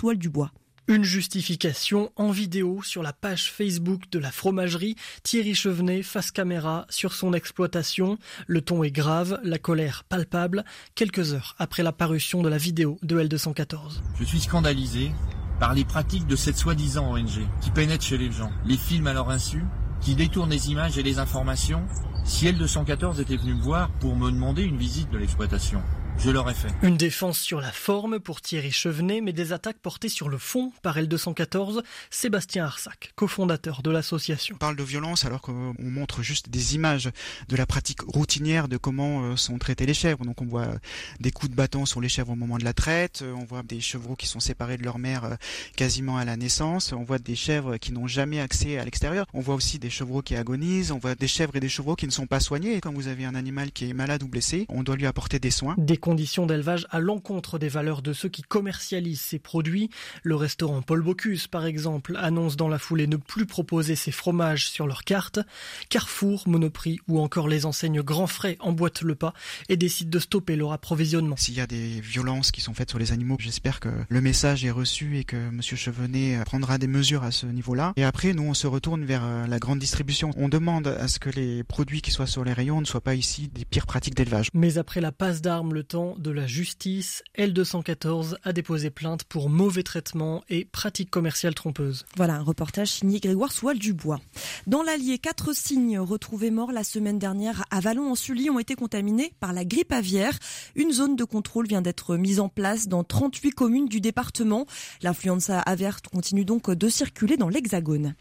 [0.87, 4.95] Une justification en vidéo sur la page Facebook de la fromagerie.
[5.23, 8.17] Thierry Chevenet face caméra sur son exploitation.
[8.47, 12.97] Le ton est grave, la colère palpable, quelques heures après la parution de la vidéo
[13.01, 14.01] de L214.
[14.19, 15.11] Je suis scandalisé
[15.59, 19.13] par les pratiques de cette soi-disant ONG qui pénètre chez les gens, les films à
[19.13, 19.63] leur insu,
[20.01, 21.83] qui détournent les images et les informations.
[22.25, 25.81] Si L214 était venu me voir pour me demander une visite de l'exploitation,
[26.17, 26.69] je l'aurais fait.
[26.81, 30.71] Une défense sur la forme pour Thierry Chevenet, mais des attaques portées sur le fond
[30.81, 34.55] par L214, Sébastien Arsac, cofondateur de l'association.
[34.55, 37.09] On parle de violence alors qu'on montre juste des images
[37.49, 40.23] de la pratique routinière de comment euh, sont traitées les chèvres.
[40.25, 40.77] Donc on voit euh,
[41.19, 43.63] des coups de bâton sur les chèvres au moment de la traite, euh, on voit
[43.63, 45.37] des chevreaux qui sont séparés de leur mère
[45.75, 49.41] quasiment à la naissance, on voit des chèvres qui n'ont jamais accès à l'extérieur, on
[49.41, 52.11] voit aussi des chevreaux qui agonisent, on voit des chèvres et des chevreaux qui ne
[52.11, 52.79] sont pas soignés.
[52.81, 55.51] Quand vous avez un animal qui est malade ou blessé, on doit lui apporter des
[55.51, 59.89] soins conditions d'élevage à l'encontre des valeurs de ceux qui commercialisent ces produits.
[60.21, 64.67] Le restaurant Paul Bocuse, par exemple, annonce dans la foulée ne plus proposer ses fromages
[64.67, 65.39] sur leur carte.
[65.87, 69.33] Carrefour, Monoprix ou encore les enseignes Grand Frais emboîtent le pas
[69.69, 71.37] et décident de stopper leur approvisionnement.
[71.37, 74.65] S'il y a des violences qui sont faites sur les animaux, j'espère que le message
[74.65, 75.61] est reçu et que M.
[75.61, 77.93] Chevenet prendra des mesures à ce niveau-là.
[77.95, 80.31] Et après, nous, on se retourne vers euh, la grande distribution.
[80.35, 83.15] On demande à ce que les produits qui soient sur les rayons ne soient pas
[83.15, 84.49] ici des pires pratiques d'élevage.
[84.53, 89.83] Mais après la passe d'armes, le de la justice, L214 a déposé plainte pour mauvais
[89.83, 92.05] traitement et pratiques commerciales trompeuses.
[92.15, 94.19] Voilà un reportage signé Grégoire Soual Dubois.
[94.65, 98.73] Dans l'Allier, quatre cygnes retrouvés morts la semaine dernière à Vallon en Sully ont été
[98.73, 100.37] contaminés par la grippe aviaire.
[100.75, 104.65] Une zone de contrôle vient d'être mise en place dans 38 communes du département.
[105.03, 108.15] L'influenza aviaire continue donc de circuler dans l'Hexagone.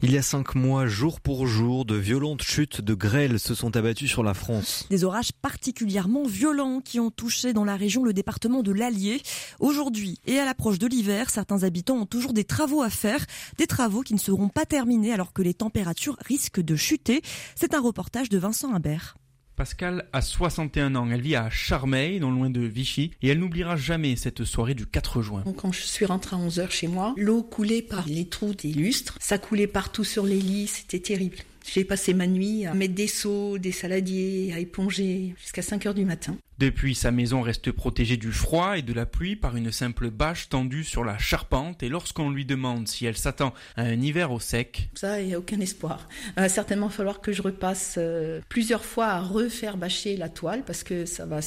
[0.00, 3.76] Il y a cinq mois, jour pour jour, de violentes chutes de grêle se sont
[3.76, 4.86] abattues sur la France.
[4.88, 9.20] Des orages particulièrement violents qui ont touché dans la région le département de l'Allier.
[9.58, 13.26] Aujourd'hui et à l'approche de l'hiver, certains habitants ont toujours des travaux à faire,
[13.58, 17.20] des travaux qui ne seront pas terminés alors que les températures risquent de chuter.
[17.56, 19.16] C'est un reportage de Vincent Imbert.
[19.56, 23.74] Pascal a 61 ans, elle vit à Charmeil, non loin de Vichy, et elle n'oubliera
[23.74, 25.42] jamais cette soirée du 4 juin.
[25.56, 29.18] Quand je suis rentrée à 11h chez moi, l'eau coulait par les trous des lustres,
[29.20, 31.38] ça coulait partout sur les lits, c'était terrible.
[31.72, 35.94] J'ai passé ma nuit à mettre des seaux, des saladiers, à éponger jusqu'à 5 heures
[35.94, 36.36] du matin.
[36.58, 40.48] Depuis, sa maison reste protégée du froid et de la pluie par une simple bâche
[40.48, 44.40] tendue sur la charpente et lorsqu'on lui demande si elle s'attend à un hiver au
[44.40, 44.90] sec.
[44.94, 46.08] Ça, il n'y a aucun espoir.
[46.36, 50.64] Il va certainement falloir que je repasse euh, plusieurs fois à refaire bâcher la toile
[50.66, 51.42] parce que ça va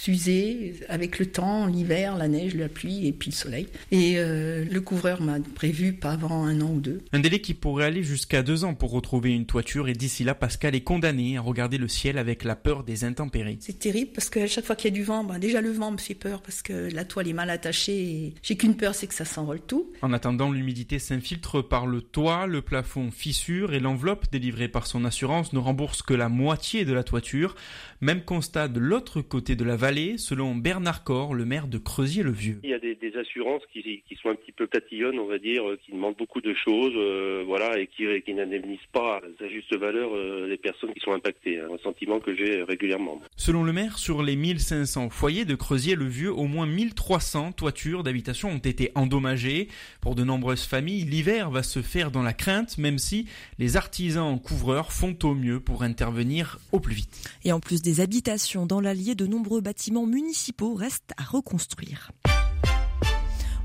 [0.00, 3.66] s'user avec le temps, l'hiver, la neige, la pluie et puis le soleil.
[3.90, 7.02] Et euh, le couvreur m'a prévu pas avant un an ou deux.
[7.12, 10.34] Un délai qui pourrait aller jusqu'à deux ans pour retrouver une toiture et d'ici là,
[10.34, 13.58] Pascal est condamné à regarder le ciel avec la peur des intempéries.
[13.60, 15.90] C'est terrible parce qu'à chaque fois qu'il y a du vent, ben déjà le vent
[15.90, 19.06] me fait peur parce que la toile est mal attachée et j'ai qu'une peur, c'est
[19.06, 19.92] que ça s'envole tout.
[20.00, 25.04] En attendant, l'humidité s'infiltre par le toit, le plafond fissure et l'enveloppe délivrée par son
[25.04, 27.54] assurance ne rembourse que la moitié de la toiture.
[28.02, 32.60] Même constat de l'autre côté de la vallée, selon Bernard Cor, le maire de Creusier-le-Vieux.
[32.62, 35.92] Il y a des, assurances qui, sont un petit peu tatillonnes, on va dire, qui
[35.92, 40.14] demandent beaucoup de choses, euh, voilà, et qui, qui n'indemnisent pas à sa juste valeur
[40.14, 41.60] euh, les personnes qui sont impactées.
[41.60, 43.20] Un sentiment que j'ai régulièrement.
[43.36, 48.58] Selon le maire, sur les 1500 foyers de Creusier-le-Vieux, au moins 1300 toitures d'habitation ont
[48.58, 49.68] été endommagées.
[50.00, 53.26] Pour de nombreuses familles, l'hiver va se faire dans la crainte, même si
[53.58, 57.28] les artisans couvreurs font au mieux pour intervenir au plus vite.
[57.44, 62.12] Et en plus des des habitations dans l'Allier, de nombreux bâtiments municipaux restent à reconstruire.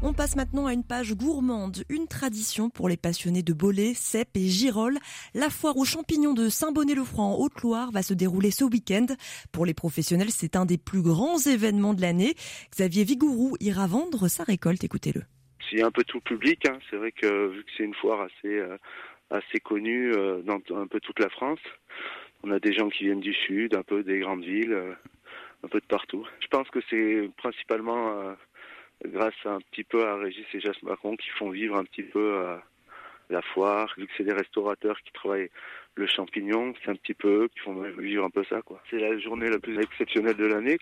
[0.02, 4.36] On passe maintenant à une page gourmande, une tradition pour les passionnés de bolets, cèpes
[4.36, 4.98] et girolles.
[5.36, 9.06] La foire aux champignons de Saint-Bonnet-le-Froid en Haute-Loire va se dérouler ce week-end.
[9.52, 12.34] Pour les professionnels, c'est un des plus grands événements de l'année.
[12.72, 15.22] Xavier Vigourou ira vendre sa récolte, écoutez-le.
[15.70, 16.80] C'est un peu tout public, hein.
[16.90, 18.78] c'est vrai que c'est une foire assez, euh,
[19.64, 21.60] connue euh, dans un peu toute la France,
[22.46, 24.94] on a des gens qui viennent du sud, un peu des grandes villes, euh,
[25.64, 26.26] un peu de partout.
[26.40, 28.34] Je pense que c'est principalement euh,
[29.04, 32.36] grâce un petit peu à Régis et Jas Macron qui font vivre un petit peu
[32.36, 32.56] euh,
[33.32, 35.50] la foire, vu que c'est des restaurateurs qui travaillent
[35.96, 38.62] le champignon, c'est un petit peu eux qui font vivre un peu ça.
[38.92, 40.78] C'est la journée la plus exceptionnelle de l'année.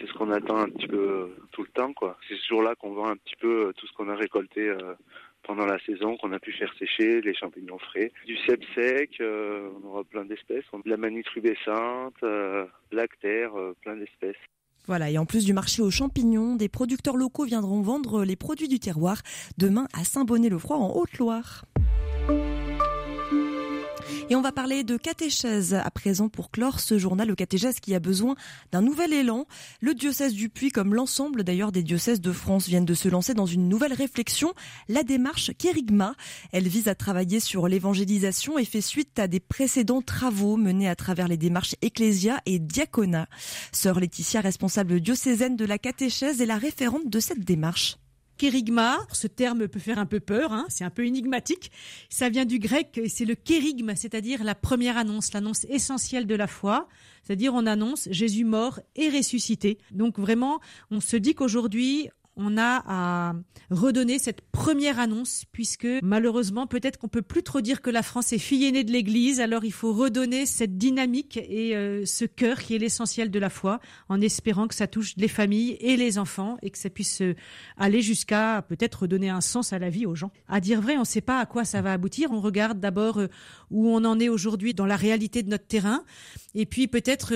[0.00, 1.92] C'est ce qu'on attend un petit peu tout le temps.
[2.26, 4.74] C'est ce jour-là qu'on vend un petit peu tout ce qu'on a récolté
[5.50, 9.68] pendant la saison qu'on a pu faire sécher, les champignons frais, du cèpe sec, euh,
[9.82, 14.36] on aura plein d'espèces, de la manite rubescente, euh, euh, plein d'espèces.
[14.86, 18.68] Voilà, et en plus du marché aux champignons, des producteurs locaux viendront vendre les produits
[18.68, 19.22] du terroir
[19.58, 21.64] demain à Saint-Bonnet-le-Froid en Haute-Loire.
[24.32, 27.96] Et on va parler de catéchèse à présent pour clore ce journal, le catéchèse qui
[27.96, 28.36] a besoin
[28.70, 29.44] d'un nouvel élan.
[29.80, 33.34] Le diocèse du Puy, comme l'ensemble d'ailleurs des diocèses de France, viennent de se lancer
[33.34, 34.54] dans une nouvelle réflexion,
[34.88, 36.14] la démarche Kérigma.
[36.52, 40.94] Elle vise à travailler sur l'évangélisation et fait suite à des précédents travaux menés à
[40.94, 43.26] travers les démarches Ecclésia et Diaconat.
[43.72, 47.99] Sœur Laetitia, responsable diocésaine de la catéchèse, est la référente de cette démarche.
[48.40, 51.70] Kérigma, ce terme peut faire un peu peur, hein, c'est un peu énigmatique.
[52.08, 56.46] Ça vient du grec, c'est le kérigme, c'est-à-dire la première annonce, l'annonce essentielle de la
[56.46, 56.88] foi.
[57.22, 59.76] C'est-à-dire on annonce Jésus mort et ressuscité.
[59.90, 60.58] Donc vraiment,
[60.90, 62.08] on se dit qu'aujourd'hui,
[62.40, 63.34] on a à
[63.70, 68.32] redonner cette première annonce puisque malheureusement peut-être qu'on peut plus trop dire que la France
[68.32, 72.58] est fille aînée de l'Église alors il faut redonner cette dynamique et euh, ce cœur
[72.58, 76.18] qui est l'essentiel de la foi en espérant que ça touche les familles et les
[76.18, 77.36] enfants et que ça puisse euh,
[77.76, 80.32] aller jusqu'à peut-être donner un sens à la vie aux gens.
[80.48, 82.32] À dire vrai, on ne sait pas à quoi ça va aboutir.
[82.32, 83.28] On regarde d'abord euh,
[83.70, 86.04] où on en est aujourd'hui dans la réalité de notre terrain
[86.54, 87.30] et puis peut-être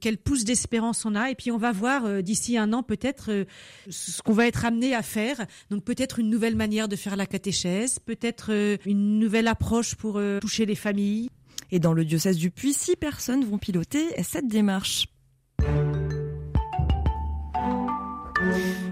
[0.00, 3.44] quelle pousse d'espérance on a et puis on va voir d'ici un an peut-être
[3.90, 5.46] ce qu'on va être amené à faire.
[5.70, 10.18] Donc peut-être une nouvelle manière de faire la catéchèse, peut-être euh, une nouvelle approche pour
[10.18, 11.30] euh, toucher les familles.
[11.70, 15.06] Et dans le diocèse du Puy, six personnes vont piloter cette démarche.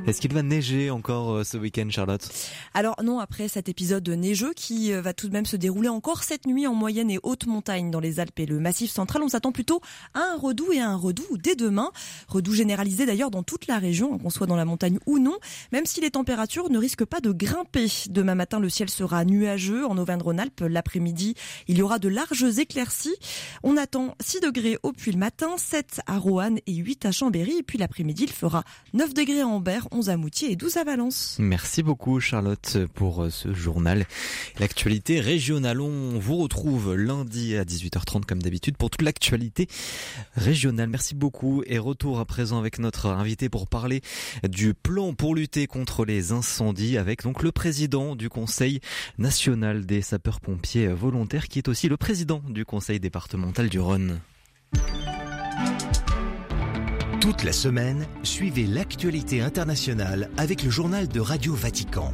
[0.05, 2.29] Est-ce qu'il va neiger encore euh, ce week-end, Charlotte?
[2.75, 6.25] Alors non, après cet épisode neigeux qui euh, va tout de même se dérouler encore
[6.25, 9.29] cette nuit en moyenne et haute montagne dans les Alpes et le Massif central, on
[9.29, 9.81] s'attend plutôt
[10.15, 11.93] à un redout et à un redout dès demain.
[12.27, 15.39] Redout généralisé d'ailleurs dans toute la région, qu'on soit dans la montagne ou non,
[15.71, 17.87] même si les températures ne risquent pas de grimper.
[18.11, 20.65] Demain matin, le ciel sera nuageux en Auvergne-Rhône-Alpes.
[20.69, 21.35] L'après-midi,
[21.69, 23.17] il y aura de larges éclaircies.
[23.63, 27.59] On attend 6 degrés au Puy le matin, 7 à Roanne et 8 à Chambéry.
[27.59, 30.85] Et puis l'après-midi, il fera 9 degrés à Ambert, 11 à Moutier et 12 à
[30.85, 31.37] Valence.
[31.39, 34.07] Merci beaucoup Charlotte pour euh, ce journal.
[34.59, 39.69] L'actualité régionale, on vous retrouve lundi à 18h30 comme d'habitude pour toute l'actualité
[40.37, 40.89] régionale.
[40.89, 44.01] Merci beaucoup et retour à présent avec notre invité pour parler
[44.49, 48.81] du plan pour lutter contre les incendies avec donc le président du Conseil
[49.19, 54.21] national des sapeurs-pompiers volontaires qui est aussi le président du Conseil départemental du Rhône.
[57.23, 62.11] Toute la semaine, suivez l'actualité internationale avec le journal de Radio Vatican.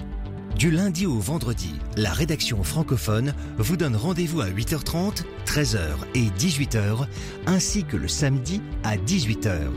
[0.55, 5.81] Du lundi au vendredi, la rédaction francophone vous donne rendez-vous à 8h30, 13h
[6.15, 7.07] et 18h,
[7.47, 9.71] ainsi que le samedi à 18h.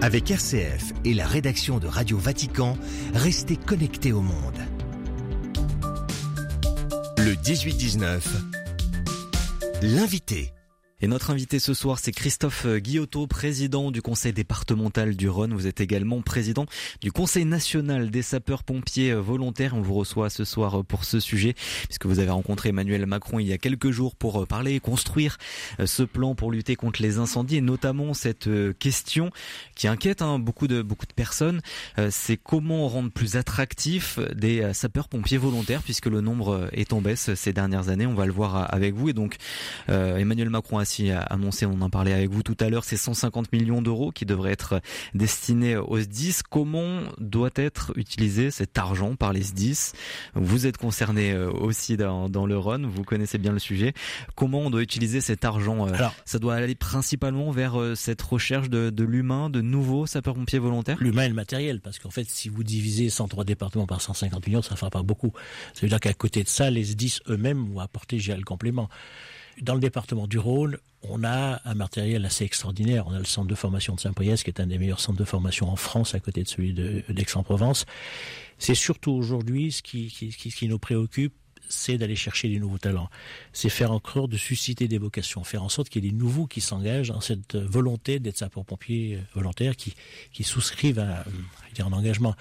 [0.00, 2.76] Avec RCF et la rédaction de Radio Vatican,
[3.14, 4.58] restez connectés au monde.
[7.18, 8.18] Le 18-19,
[9.82, 10.52] l'invité.
[11.02, 15.54] Et notre invité ce soir, c'est Christophe Guillotot, président du conseil départemental du Rhône.
[15.54, 16.66] Vous êtes également président
[17.00, 19.74] du conseil national des sapeurs-pompiers volontaires.
[19.74, 21.54] On vous reçoit ce soir pour ce sujet,
[21.86, 25.38] puisque vous avez rencontré Emmanuel Macron il y a quelques jours pour parler et construire
[25.82, 29.30] ce plan pour lutter contre les incendies, et notamment cette question
[29.74, 31.62] qui inquiète hein, beaucoup de beaucoup de personnes,
[32.10, 37.54] c'est comment rendre plus attractif des sapeurs-pompiers volontaires, puisque le nombre est en baisse ces
[37.54, 38.04] dernières années.
[38.04, 39.08] On va le voir avec vous.
[39.08, 39.36] Et donc,
[39.88, 43.52] Emmanuel Macron a a annoncé, on en parlait avec vous tout à l'heure, ces 150
[43.52, 44.80] millions d'euros qui devraient être
[45.14, 46.40] destinés aux SDIS.
[46.48, 49.92] Comment doit être utilisé cet argent par les SDIS
[50.34, 53.92] Vous êtes concerné euh, aussi dans, le Rhône, vous connaissez bien le sujet.
[54.34, 58.22] Comment on doit utiliser cet argent euh, Alors, Ça doit aller principalement vers euh, cette
[58.22, 60.96] recherche de, de l'humain, de nouveaux sapeurs-pompiers volontaires?
[61.00, 64.62] L'humain et le matériel, parce qu'en fait, si vous divisez 103 départements par 150 millions,
[64.62, 65.32] ça ne fera pas beaucoup.
[65.74, 68.88] Ça veut dire qu'à côté de ça, les SDIS eux-mêmes vont apporter le complément.
[69.60, 73.06] Dans le département du Rhône, on a un matériel assez extraordinaire.
[73.06, 75.24] On a le centre de formation de Saint-Priest, qui est un des meilleurs centres de
[75.24, 77.86] formation en France, à côté de celui d'Aix-en-Provence.
[78.58, 81.34] c'est surtout aujourd'hui ce qui, nous préoccupe,
[81.68, 83.08] c'est d'aller chercher des nouveaux talents.
[83.52, 86.46] C'est faire encore de susciter des vocations, faire en sorte qu'il y ait des nouveaux
[86.46, 89.94] qui s'engagent dans cette volonté d'être sapeurs-pompiers volontaires, qui,
[90.32, 91.24] qui souscrivent à
[91.78, 92.34] un engagement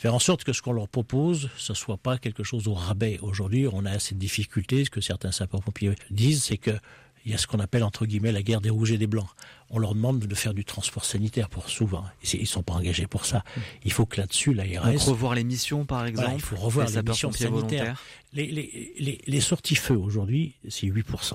[0.00, 3.18] faire en sorte que ce qu'on leur propose, ce soit pas quelque chose au rabais.
[3.20, 6.70] Aujourd'hui, on a cette difficulté, ce que certains sapeurs-pompiers disent, c'est que
[7.26, 9.28] il y a ce qu'on appelle entre guillemets la guerre des rouges et des blancs.
[9.68, 12.02] On leur demande de faire du transport sanitaire pour souvent.
[12.32, 13.44] Ils sont pas engagés pour ça.
[13.84, 14.90] Il faut que là-dessus, l'ARS...
[14.90, 16.32] Donc revoir les missions, par exemple.
[16.34, 18.02] il faut revoir les, missions sanitaires.
[18.32, 21.34] Les, les, les, les sorties feux aujourd'hui, c'est 8%.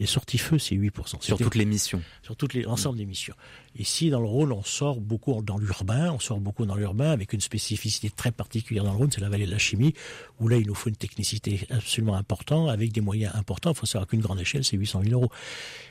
[0.00, 1.22] Les sorties feu, c'est 8%.
[1.22, 2.02] Sur toutes les missions.
[2.22, 3.34] Sur toutes les, l'ensemble des missions.
[3.78, 7.34] Ici, dans le Rhône, on sort beaucoup dans l'urbain, on sort beaucoup dans l'urbain avec
[7.34, 9.92] une spécificité très particulière dans le Rhône, c'est la vallée de la chimie,
[10.40, 13.72] où là, il nous faut une technicité absolument importante, avec des moyens importants.
[13.72, 15.30] Il faut savoir qu'une grande échelle, c'est 800 000 euros.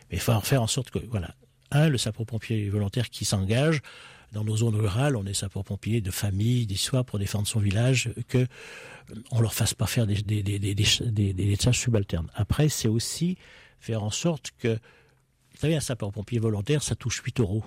[0.10, 1.36] Mais il faut faire en sorte que, voilà,
[1.69, 3.80] un, le sapeur-pompier volontaire qui s'engage,
[4.32, 8.47] dans nos zones rurales, on est sapeurs-pompiers de famille, d'histoire pour défendre son village, que
[9.32, 12.30] on leur fasse pas faire des, des, des, des, des tâches subalternes.
[12.36, 13.38] Après, c'est aussi
[13.80, 17.63] faire en sorte que, vous savez, un sapeur-pompier volontaire, ça touche 8 euros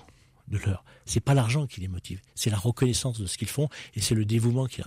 [0.47, 0.83] de l'heure.
[1.05, 4.15] C'est pas l'argent qui les motive, c'est la reconnaissance de ce qu'ils font et c'est
[4.15, 4.81] le dévouement qui.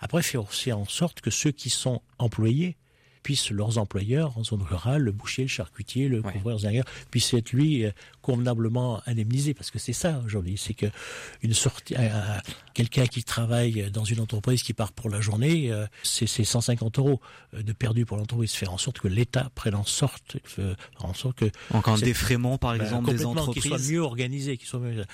[0.00, 2.76] Après, faire aussi en sorte que ceux qui sont employés
[3.22, 6.58] puissent leurs employeurs en zone rurale, le boucher, le charcutier, le couvreur,
[7.10, 10.86] puissent être lui euh, convenablement indemnisé parce que c'est ça aujourd'hui, c'est que
[11.42, 11.94] une sortie,
[12.74, 17.20] quelqu'un qui travaille dans une entreprise qui part pour la journée, euh, c'est 150 euros
[17.54, 18.52] euh, de perdu pour l'entreprise.
[18.52, 20.36] Faire en sorte que l'État prenne en sorte,
[20.98, 24.56] en sorte que encore un défraiement par ben, exemple des entreprises, qui soient mieux organisés,
[24.56, 25.04] qui soient mieux.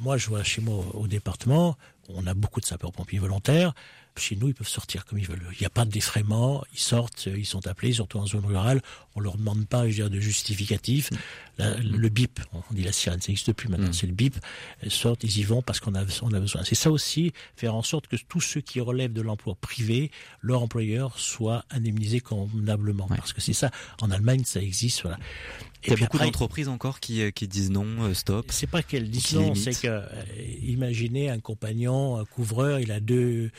[0.00, 1.76] moi, je vois chez moi au département,
[2.08, 3.74] on a beaucoup de sapeurs-pompiers volontaires.
[4.16, 5.42] Chez nous, ils peuvent sortir comme ils veulent.
[5.52, 6.64] Il n'y a pas de défraiement.
[6.72, 8.82] Ils sortent, ils sont appelés, surtout en zone rurale.
[9.14, 11.10] On leur demande pas, je de justificatif.
[11.58, 13.88] le bip, on dit la sirène, ça n'existe plus maintenant.
[13.88, 13.92] Mm.
[13.92, 14.36] C'est le bip.
[14.82, 16.62] Ils sortent, ils y vont parce qu'on a, on a besoin.
[16.64, 20.10] C'est ça aussi, faire en sorte que tous ceux qui relèvent de l'emploi privé,
[20.40, 23.06] leur employeur soit indemnisé convenablement.
[23.08, 23.70] Parce que c'est ça.
[24.00, 25.02] En Allemagne, ça existe.
[25.02, 25.18] Voilà.
[25.84, 28.46] Il y a beaucoup d'entreprises encore qui, euh, qui disent non, euh, stop.
[28.50, 30.02] C'est pas qu'elles disent non, c'est que euh,
[30.62, 33.50] imaginez un compagnon, un couvreur, il a deux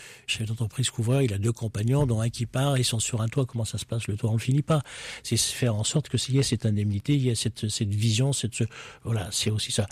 [0.46, 3.28] chefs d'entreprise couvreur, il a deux compagnons, dont un qui part, ils sont sur un
[3.28, 3.46] toit.
[3.46, 4.08] Comment ça se passe?
[4.08, 4.82] Le toit, on le finit pas.
[5.24, 7.94] C'est faire en sorte que s'il y a cette indemnité, il y a cette, cette
[7.94, 8.64] vision, cette
[9.04, 9.88] voilà, c'est aussi ça.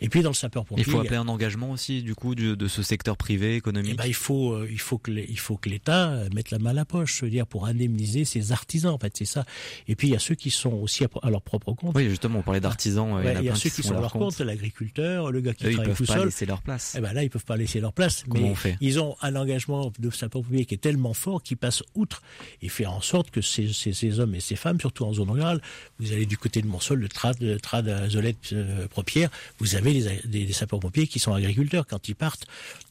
[0.00, 2.68] Et puis dans le sapeur-pompier, il faut appeler un engagement aussi du coup de, de
[2.68, 3.92] ce secteur privé économique?
[3.94, 6.74] Eh ben, il faut il faut que il faut que l'État mette la main à
[6.74, 8.92] la poche, je veux dire pour indemniser ses artisans.
[8.92, 9.44] En fait, c'est ça.
[9.88, 11.94] Et puis il y a ceux qui sont aussi à leur propre compte.
[11.94, 13.16] Oui, justement, on parlait d'artisans.
[13.18, 15.94] Euh, il y, a ceux qui sont à leur compte, l'agriculteur, le gars qui travaille
[15.94, 16.04] tout seul.
[16.04, 16.94] Ils peuvent pas laisser leur place.
[16.96, 18.24] Eh ben là, ils peuvent pas laisser leur place.
[18.32, 22.22] mais ils ont un engagement de sapeur-pompier qui est tellement fort qu'ils passent outre
[22.60, 25.60] et faire en sorte que ces, ces, hommes et ces femmes, surtout en zone rurale,
[25.98, 29.74] vous allez du côté de Monsol, de Trad, de Trad à Zolette, euh, Propière, vous
[29.74, 31.86] avez des, des, sapeurs-pompiers qui sont agriculteurs.
[31.86, 32.46] Quand ils partent,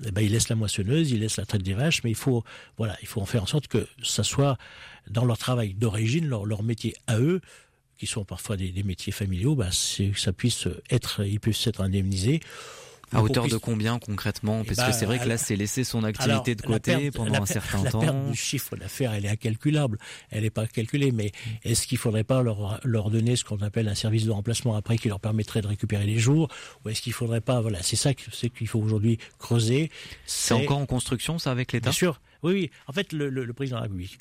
[0.06, 2.44] eh ben, ils laissent la moissonneuse, ils laissent la traite des vaches, mais il faut,
[2.78, 4.58] voilà, il faut en faire en sorte que ça soit
[5.10, 7.42] dans leur travail d'origine, leur, leur métier à eux,
[8.02, 12.40] qui sont parfois des, métiers familiaux, bah, ça puisse être, ils puissent être indemnisés.
[13.14, 16.04] À hauteur de combien concrètement Parce que bah, c'est vrai que là, c'est laisser son
[16.04, 18.02] activité de côté pendant un certain temps.
[18.02, 19.98] La perte du chiffre d'affaires, elle est incalculable.
[20.30, 21.12] Elle n'est pas calculée.
[21.12, 21.32] Mais
[21.64, 24.98] est-ce qu'il faudrait pas leur, leur donner ce qu'on appelle un service de remplacement après
[24.98, 26.48] qui leur permettrait de récupérer les jours?
[26.86, 29.92] Ou est-ce qu'il faudrait pas Voilà, c'est ça qu'il faut aujourd'hui creuser.
[30.26, 31.90] C'est encore en construction, ça, avec l'État?
[31.90, 32.22] Bien sûr.
[32.44, 32.72] Oui, oui.
[32.88, 34.18] En fait, le, le, le président de la République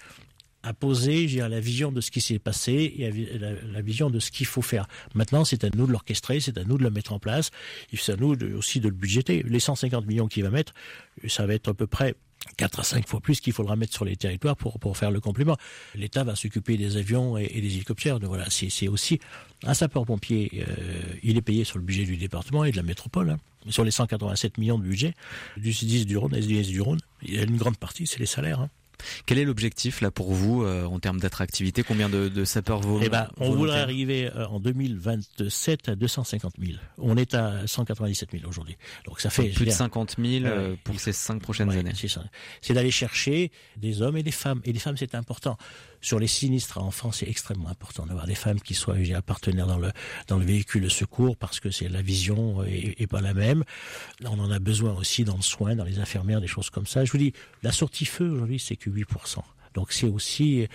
[0.63, 4.47] à poser la vision de ce qui s'est passé et la, vision de ce qu'il
[4.47, 4.87] faut faire.
[5.15, 7.51] Maintenant, c'est à nous de l'orchestrer, c'est à nous de le mettre en place,
[7.93, 9.43] c'est à nous aussi de le budgéter.
[9.43, 10.75] Les 150 millions qu'il va mettre,
[11.29, 12.15] ça va être à peu près
[12.57, 15.21] 4 à 5 fois plus qu'il faudra mettre sur les territoires pour, pour faire le
[15.21, 15.57] complément.
[15.95, 18.21] L'État va s'occuper des avions et, des hélicoptères.
[18.21, 19.21] Donc voilà, c'est aussi
[19.65, 23.31] un sapeur-pompier, euh, il est payé sur le budget du département et de la métropole.
[23.31, 23.39] Hein.
[23.69, 25.15] Sur les 187 millions de budget
[25.59, 28.27] du 10 du Rhône, SDS du Rhône, il y a une grande partie, c'est les
[28.27, 28.61] salaires.
[28.61, 28.71] Hein.
[29.27, 31.83] Quel est l'objectif là pour vous euh, en termes d'attractivité?
[31.83, 33.07] Combien de, de sapeurs volontaires?
[33.07, 36.79] Eh ben, On voudrait arriver euh, en 2027 à 250 000.
[36.99, 38.77] On est à 197 000 aujourd'hui.
[39.07, 41.93] Donc ça fait plus de 50 000 euh, pour ces cinq prochaines années.
[42.61, 44.61] C'est d'aller chercher des hommes et des femmes.
[44.65, 45.57] Et les femmes, c'est important
[46.01, 49.79] sur les sinistres à enfants, c'est extrêmement important d'avoir des femmes qui soient partenaires dans
[49.79, 49.91] le
[50.29, 53.65] dans le véhicule de secours parce que c'est la vision est, pas la même.
[54.25, 57.05] on en a besoin aussi dans le soin, dans les infirmières, des choses comme ça.
[57.05, 57.33] Je vous dis,
[57.63, 59.45] la sortie feu aujourd'hui, c'est que 8%.
[59.75, 60.67] Donc c'est aussi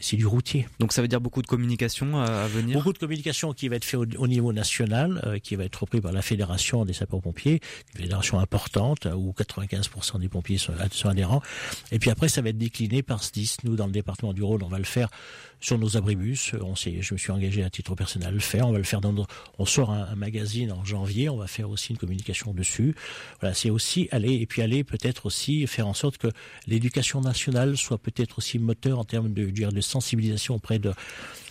[0.00, 0.68] c'est du routier.
[0.78, 2.76] Donc ça veut dire beaucoup de communication à, venir?
[2.76, 6.00] Beaucoup de communication qui va être fait au, niveau national, euh, qui va être repris
[6.00, 7.60] par la fédération des sapeurs-pompiers,
[7.94, 11.42] une fédération importante où 95% des pompiers sont, sont, adhérents.
[11.90, 13.58] Et puis après ça va être décliné par SDIS.
[13.64, 15.08] Nous dans le département du Rhône, on va le faire
[15.62, 16.52] sur nos abribus.
[16.60, 18.66] On sait, je me suis engagé à titre personnel à le faire.
[18.68, 19.12] On va le faire dans
[19.58, 21.28] on sort un, magazine en janvier.
[21.28, 22.94] On va faire aussi une communication dessus.
[23.40, 26.28] Voilà, c'est aussi aller et puis aller peut-être aussi faire en sorte que
[26.66, 30.92] l'éducation nationale soit peut-être aussi moteur en termes de, de sensibilisation auprès de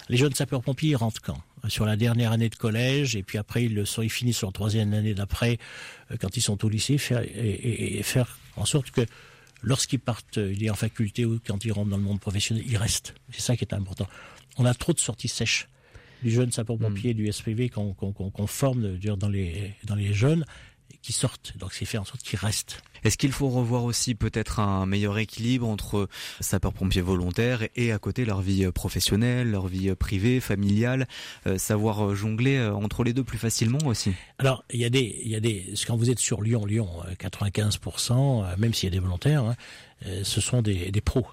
[0.09, 3.73] les jeunes sapeurs-pompiers rentrent quand Sur la dernière année de collège, et puis après ils,
[3.73, 5.57] le sont, ils finissent sur la troisième année d'après,
[6.11, 9.01] euh, quand ils sont au lycée, faire, et, faire en sorte que
[9.61, 13.13] lorsqu'ils partent il en faculté ou quand ils rentrent dans le monde professionnel, ils restent.
[13.31, 14.07] C'est ça qui est important.
[14.57, 15.69] On a trop de sorties sèches.
[16.23, 17.17] Les jeunes sapeurs-pompiers hmm.
[17.17, 20.45] du SPV qu'on forme dans les, dans les jeunes
[21.01, 21.53] qui sortent.
[21.57, 22.81] Donc c'est fait en sorte qu'ils restent.
[23.03, 26.07] Est-ce qu'il faut revoir aussi peut-être un meilleur équilibre entre
[26.39, 31.07] sapeurs-pompiers volontaires et à côté leur vie professionnelle, leur vie privée, familiale,
[31.47, 34.13] euh, savoir jongler euh, entre les deux plus facilement aussi?
[34.37, 36.89] Alors il y a des, il y a des, quand vous êtes sur Lyon, Lyon,
[37.19, 39.55] 95%, euh, même s'il y a des volontaires, hein,
[40.23, 41.27] ce sont des, des pros.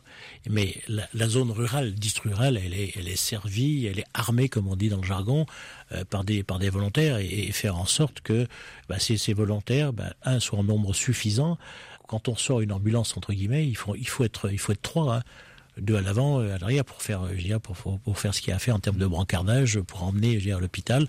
[0.48, 5.00] Mais la, zone rurale, dite elle est, servie, elle est armée, comme on dit dans
[5.00, 5.46] le jargon,
[6.10, 8.46] par des par des volontaires et, faire en sorte que
[8.88, 11.58] bah, ces, ces volontaires, bah, un, soient en nombre suffisant
[12.08, 14.82] quand on sort une ambulance entre guillemets, il faut, il faut être, il faut être
[14.82, 15.16] trois.
[15.16, 15.22] Hein.
[15.76, 17.28] deux à l'avant, à l'arrière pour faire,
[17.62, 20.50] pour, pour, faire ce qu'il y a à faire en termes de brancardage, pour emmener
[20.50, 21.06] à l'hôpital.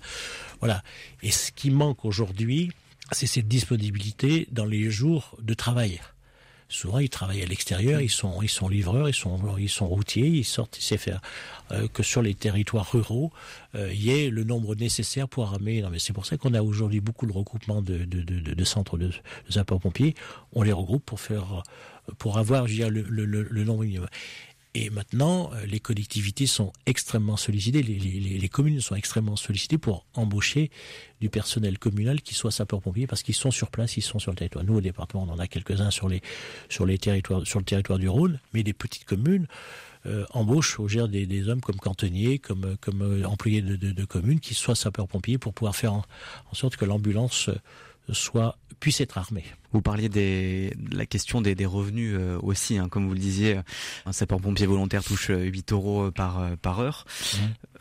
[0.60, 0.84] Voilà.
[1.22, 2.70] Et ce qui manque aujourd'hui,
[3.10, 6.00] c'est cette disponibilité dans les jours de travail.
[6.70, 10.28] Souvent, ils travaillent à l'extérieur, ils sont, ils sont livreurs, ils sont, ils sont routiers,
[10.28, 11.20] ils sortent, ils savent faire
[11.72, 13.32] euh, que sur les territoires ruraux,
[13.74, 15.84] euh, il y ait le nombre nécessaire pour armer.
[15.90, 19.10] Mais c'est pour ça qu'on a aujourd'hui beaucoup de regroupements de, centres de,
[19.48, 20.14] sapeurs-pompiers.
[20.52, 21.64] On les regroupe pour faire,
[22.18, 24.08] pour avoir, je veux le nombre minimum.
[24.74, 30.70] Et maintenant, euh, les collectivités sont extrêmement sollicitées, les, communes sont extrêmement sollicitées pour embaucher
[31.20, 34.36] du personnel communal qui soit sapeur-pompier parce qu'ils sont sur place, ils sont sur le
[34.36, 34.64] territoire.
[34.64, 36.22] Nous, au département, on en a quelques-uns sur les
[36.68, 36.98] sur les
[37.44, 39.46] sur le territoire du Rhône, mais les petites communes
[40.06, 44.40] euh, embauchent au gère des, hommes comme cantonniers, comme comme euh, employés de, de, communes
[44.40, 46.04] qui soient sapeurs-pompiers pour pouvoir faire en
[46.52, 47.50] sorte que l'ambulance
[48.12, 49.44] soit puisse être armé.
[49.72, 53.20] Vous parliez des, de la question des, des revenus euh, aussi, hein, comme vous le
[53.20, 53.60] disiez,
[54.04, 57.04] un sapeur-pompier volontaire touche 8 euh, euros euh, par, par heure.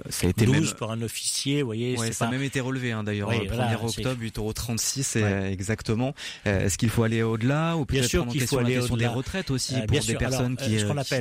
[0.09, 0.73] Ça a été 12 même...
[0.75, 1.97] pour un officier, vous voyez.
[1.97, 3.31] Ouais, ça a même été relevé hein, d'ailleurs.
[3.31, 5.51] le 1er octobre, 8 euros 36 ouais.
[5.51, 6.13] exactement.
[6.45, 9.07] Est-ce qu'il faut aller au-delà ou Bien sûr qu'il faut aller au-delà.
[9.09, 10.77] des retraites aussi pour des personnes qui,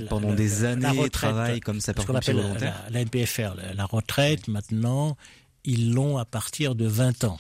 [0.09, 2.83] pendant des années retraite, travaillent comme sapeur-pompier volontaire.
[2.91, 5.17] La, la NPFR, la retraite maintenant,
[5.65, 7.39] ils l'ont à partir de 20 ans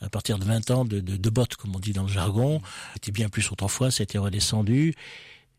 [0.00, 2.60] à partir de 20 ans de, de, de bottes, comme on dit dans le jargon.
[2.94, 4.94] C'était bien plus autrefois, c'était redescendu.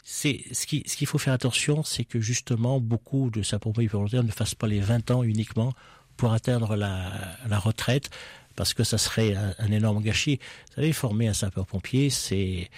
[0.04, 4.24] C'est ce qui ce qu'il faut faire attention, c'est que justement beaucoup de sapeurs-pompiers volontaires
[4.24, 5.74] ne fassent pas les 20 ans uniquement
[6.18, 7.12] pour atteindre la,
[7.48, 8.10] la retraite
[8.56, 10.39] parce que ça serait un, énorme gâchis.
[10.70, 12.70] Vous savez, former un sapeur-pompier, c'est...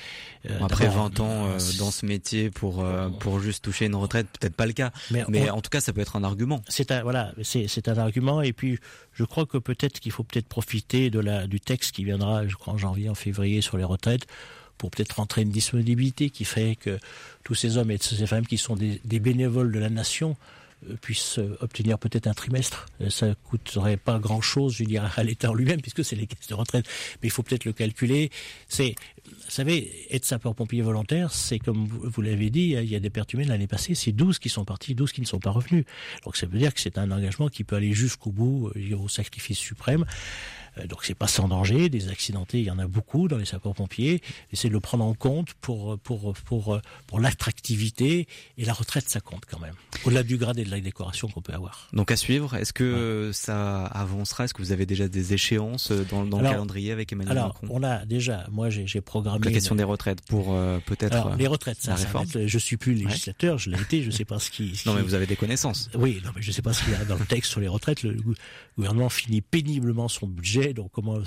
[0.50, 4.28] Euh, Après 20 ans euh, dans ce métier pour euh, pour juste toucher une retraite,
[4.40, 4.92] peut-être pas le cas.
[5.12, 6.62] Mais, mais en tout cas, ça peut être un argument.
[6.68, 8.42] C'est un, voilà, c'est, c'est un argument.
[8.42, 8.80] Et puis,
[9.14, 12.56] je crois que peut-être qu'il faut peut-être profiter de la, du texte qui viendra, je
[12.56, 14.28] crois, en janvier, en février, sur les retraites,
[14.78, 17.00] pour peut-être rentrer une disponibilité qui fait que
[17.44, 20.63] tous ces hommes et ces femmes qui sont des, des bénévoles de la nation euh,
[21.02, 22.86] puisse euh, obtenir peut-être un trimestre.
[23.02, 26.54] Euh, ça coûterait pas grand-chose, je dirais, à l'État lui-même, puisque c'est les caisses de
[26.54, 26.86] retraite.
[27.22, 28.30] Mais il faut peut-être le calculer.
[28.68, 33.10] C'est, vous savez, être sapeur-pompier volontaire, c'est comme vous, l'avez dit, il y a des
[33.10, 35.86] pertes humaines l'année passée, c'est 12 qui sont partis, 12 qui ne sont pas revenus.
[36.26, 39.58] Donc ça veut dire que c'est un engagement qui peut aller jusqu'au bout, au sacrifice
[39.58, 40.06] suprême.
[40.78, 41.90] Euh, donc c'est pas sans danger.
[41.90, 44.22] Des accidentés, il y en a beaucoup dans les sapeurs-pompiers.
[44.52, 49.20] Essayez de le prendre en compte pour pour pour pour l'attractivité et la retraite, ça
[49.20, 49.76] compte quand même.
[50.06, 51.90] Au-delà du grade et de la décoration qu'on peut avoir.
[51.94, 52.56] Donc à suivre.
[52.56, 54.46] Est-ce que ça avancera?
[54.46, 57.68] Est-ce que vous avez déjà des échéances dans, dans le calendrier avec Emmanuel alors, Macron?
[57.70, 58.46] On a déjà.
[58.52, 61.14] Moi, j'ai programmé la question des retraites pour euh, peut-être.
[61.14, 63.58] Alors les retraites, ça, ça être, je suis plus législateur.
[63.58, 64.02] Je l'ai été.
[64.04, 64.80] Je sais pas ce qui.
[64.86, 65.90] non, mais vous avez des connaissanses.
[65.96, 67.68] Oui, non, mais je sais pas ce qu'il y a dans le texte sur les
[67.68, 68.04] retraites.
[68.04, 68.18] Le
[68.78, 71.20] gouvernement finit péniblement son budget donc comment,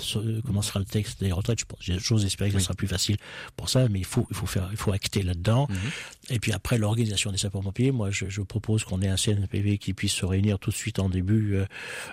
[0.45, 3.17] comment sera le texte des retraites Je pense, j'ose espérer que ce sera plus facile
[3.55, 5.67] pour ça, mais il faut, il faut faire, il faut acter là-dedans.
[5.69, 5.77] Mhm.
[6.29, 9.93] Et puis après l'organisation des sapeurs-pompiers, moi je, je propose qu'on ait un CNPV qui
[9.93, 11.65] puisse se réunir tout de suite en début euh,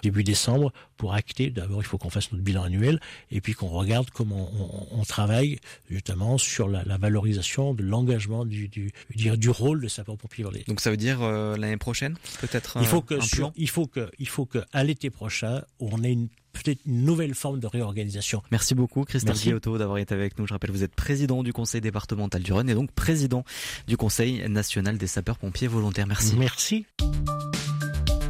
[0.03, 1.51] début décembre pour acter.
[1.51, 3.01] D'abord, il faut qu'on fasse notre bilan annuel
[3.31, 5.59] et puis qu'on regarde comment on, on, travaille
[5.91, 10.45] justement sur la, la valorisation de l'engagement du, du, du, du rôle de sapeurs-pompiers.
[10.66, 12.79] Donc ça veut dire euh, l'année prochaine, peut-être.
[12.81, 16.12] Il faut que sur, il faut que il faut que à l'été prochain, on ait
[16.12, 18.42] une peut-être une nouvelle forme de réorganisation.
[18.50, 20.46] Merci beaucoup Christophe Guillotot d'avoir été avec nous.
[20.46, 23.44] Je rappelle, vous êtes président du conseil départemental du Rhône et donc président
[23.86, 26.07] du conseil national des sapeurs-pompiers volontaires.
[26.07, 26.36] Merci.
[26.36, 26.86] Merci.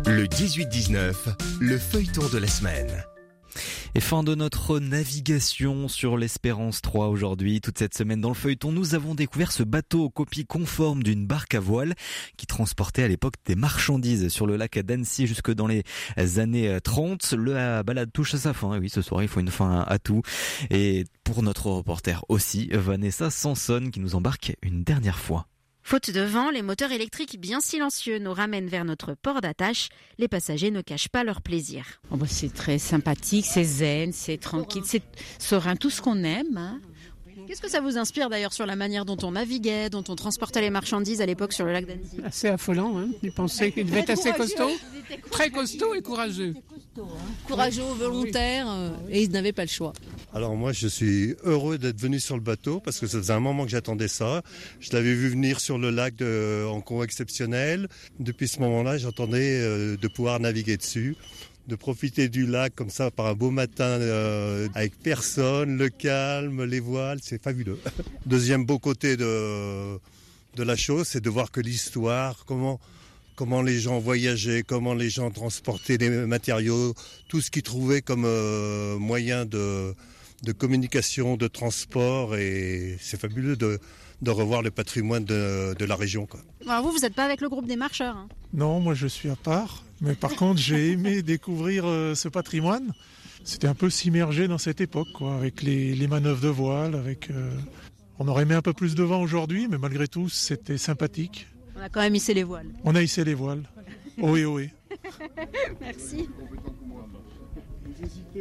[0.07, 1.15] Le 18-19,
[1.61, 3.05] le feuilleton de la semaine.
[3.95, 7.61] Et fin de notre navigation sur l'Espérance 3 aujourd'hui.
[7.61, 11.55] Toute cette semaine dans le feuilleton, nous avons découvert ce bateau copie conforme d'une barque
[11.55, 11.95] à voile
[12.37, 15.85] qui transportait à l'époque des marchandises sur le lac d'Annecy jusque dans les
[16.39, 17.33] années 30.
[17.33, 18.79] La balade touche à sa fin.
[18.79, 20.23] oui, ce soir, il faut une fin à tout.
[20.71, 25.47] Et pour notre reporter aussi, Vanessa Sanson qui nous embarque une dernière fois.
[25.87, 29.91] Faute de vent, les moteurs électriques bien silencieux nous ramènent vers notre port d'attache.
[30.17, 31.85] Les passagers ne cachent pas leur plaisir.
[32.11, 35.03] Oh bah c'est très sympathique, c'est zen, c'est tranquille, c'est
[35.39, 36.57] serein, tout ce qu'on aime.
[36.57, 36.81] Hein.
[37.47, 40.61] Qu'est-ce que ça vous inspire d'ailleurs sur la manière dont on naviguait, dont on transportait
[40.61, 42.19] les marchandises à l'époque sur le lac d'Annecy?
[42.25, 44.71] Assez affolant, hein Ils pensaient qu'il devait être assez costaud,
[45.31, 46.55] très costaud et courageux.
[47.47, 49.93] Courageux, volontaire, euh, et ils n'avaient pas le choix.
[50.33, 53.41] Alors moi, je suis heureux d'être venu sur le bateau parce que ça faisait un
[53.41, 54.43] moment que j'attendais ça.
[54.81, 57.89] Je l'avais vu venir sur le lac de, en convoi exceptionnel.
[58.21, 61.17] Depuis ce moment-là, j'attendais euh, de pouvoir naviguer dessus
[61.67, 66.65] de profiter du lac comme ça par un beau matin euh, avec personne, le calme,
[66.65, 67.79] les voiles, c'est fabuleux.
[68.27, 69.99] Deuxième beau côté de,
[70.57, 72.81] de la chose, c'est de voir que l'histoire, comment
[73.37, 76.95] comment les gens voyageaient, comment les gens transportaient les matériaux,
[77.29, 79.95] tout ce qu'ils trouvaient comme euh, moyen de,
[80.45, 83.81] de communication, de transport, et c'est fabuleux de,
[84.23, 86.27] de revoir le patrimoine de, de la région.
[86.27, 86.41] Quoi.
[86.67, 88.29] Alors vous, vous n'êtes pas avec le groupe des marcheurs hein?
[88.53, 89.84] Non, moi je suis à part.
[90.01, 92.93] Mais par contre, j'ai aimé découvrir euh, ce patrimoine.
[93.45, 97.31] C'était un peu s'immerger dans cette époque, quoi, avec les, les manœuvres de voile, avec.
[97.31, 97.51] euh,
[98.19, 101.47] On aurait aimé un peu plus de vent aujourd'hui, mais malgré tout, c'était sympathique.
[101.77, 102.69] On a quand même hissé les voiles.
[102.85, 103.63] On a hissé les voiles.
[104.23, 104.73] Ohé, ohé.
[105.81, 106.29] Merci.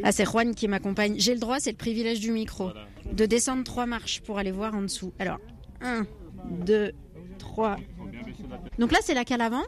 [0.04, 1.16] Ah, c'est Juan qui m'accompagne.
[1.18, 2.72] J'ai le droit, c'est le privilège du micro,
[3.12, 5.14] de descendre trois marches pour aller voir en dessous.
[5.20, 5.40] Alors,
[5.82, 6.06] un,
[6.50, 6.92] deux,
[7.40, 7.78] trois.
[8.80, 9.64] Donc là, c'est la cale avant.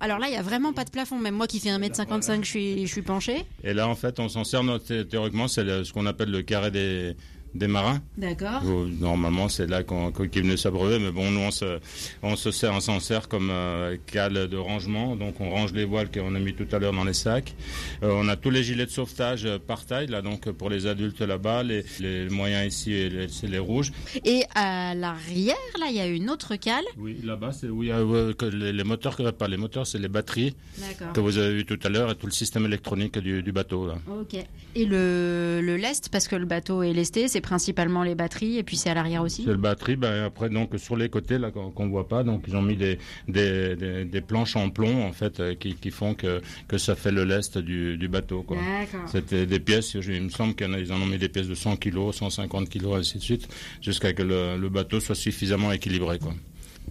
[0.00, 1.18] Alors là, il y a vraiment pas de plafond.
[1.18, 3.44] Même moi qui fais 1m55, je suis, je suis penchée.
[3.62, 4.62] Et là, en fait, on s'en sert
[5.08, 7.16] théoriquement, c'est ce qu'on appelle le carré des,
[7.54, 8.00] des marins.
[8.18, 8.62] D'accord.
[8.64, 11.78] Où, Normalement, c'est là qu'on qu'ils venaient s'abreuver, mais bon, nous, on se,
[12.22, 15.16] on se sert, on s'en sert comme euh, cale de rangement.
[15.16, 17.54] Donc, on range les voiles qu'on a mis tout à l'heure dans les sacs.
[18.02, 20.86] Euh, on a tous les gilets de sauvetage euh, par taille, là, donc pour les
[20.86, 23.92] adultes là-bas, les, les moyens ici, les- c'est les rouges.
[24.24, 26.84] Et à l'arrière, là, il y a une autre cale.
[26.98, 30.54] Oui, là-bas, c'est oui, euh, que les, les moteurs, pas les moteurs, c'est les batteries
[30.78, 31.12] D'accord.
[31.12, 33.86] que vous avez vu tout à l'heure et tout le système électronique du, du bateau.
[33.86, 33.94] Là.
[34.20, 34.36] Ok.
[34.76, 38.62] Et le, le lest, parce que le bateau est lesté, c'est principalement les batteries et
[38.62, 39.44] puis c'est à l'arrière aussi.
[39.44, 42.56] C'est le batterie, ben après donc sur les côtés là qu'on voit pas, donc ils
[42.56, 46.14] ont mis des, des, des, des planches en plomb en fait euh, qui, qui font
[46.14, 48.44] que, que ça fait le lest du, du bateau.
[49.06, 52.12] C'était des pièces, il me semble qu'ils en, ont mis des pièces de 100 kg,
[52.12, 53.48] 150 kg ainsi de suite,
[53.82, 56.32] jusqu'à que le, le bateau soit suffisamment équilibré quoi.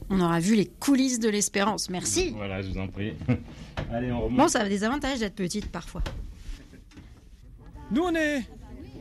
[0.09, 1.89] On aura vu les coulisses de l'espérance.
[1.89, 2.33] Merci.
[2.35, 3.13] Voilà, je vous en prie.
[3.91, 4.37] Allez, on remonte.
[4.37, 6.03] Bon, ça a des avantages d'être petite parfois.
[7.91, 8.43] Nous, on est,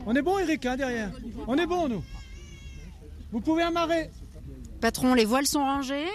[0.05, 1.11] on est bon, Eric, hein, derrière.
[1.47, 2.03] On est bon, nous.
[3.31, 4.09] Vous pouvez amarrer.
[4.81, 6.07] Patron, les voiles sont rangées.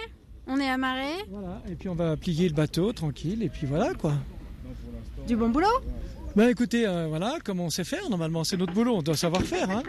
[0.47, 1.11] On est amarré.
[1.29, 4.13] Voilà, et puis on va plier le bateau tranquille, et puis voilà quoi.
[5.27, 5.67] Du bon boulot?
[6.35, 9.43] Ben écoutez, euh, voilà, comme on sait faire, normalement, c'est notre boulot, on doit savoir
[9.43, 9.69] faire.
[9.69, 9.83] Hein.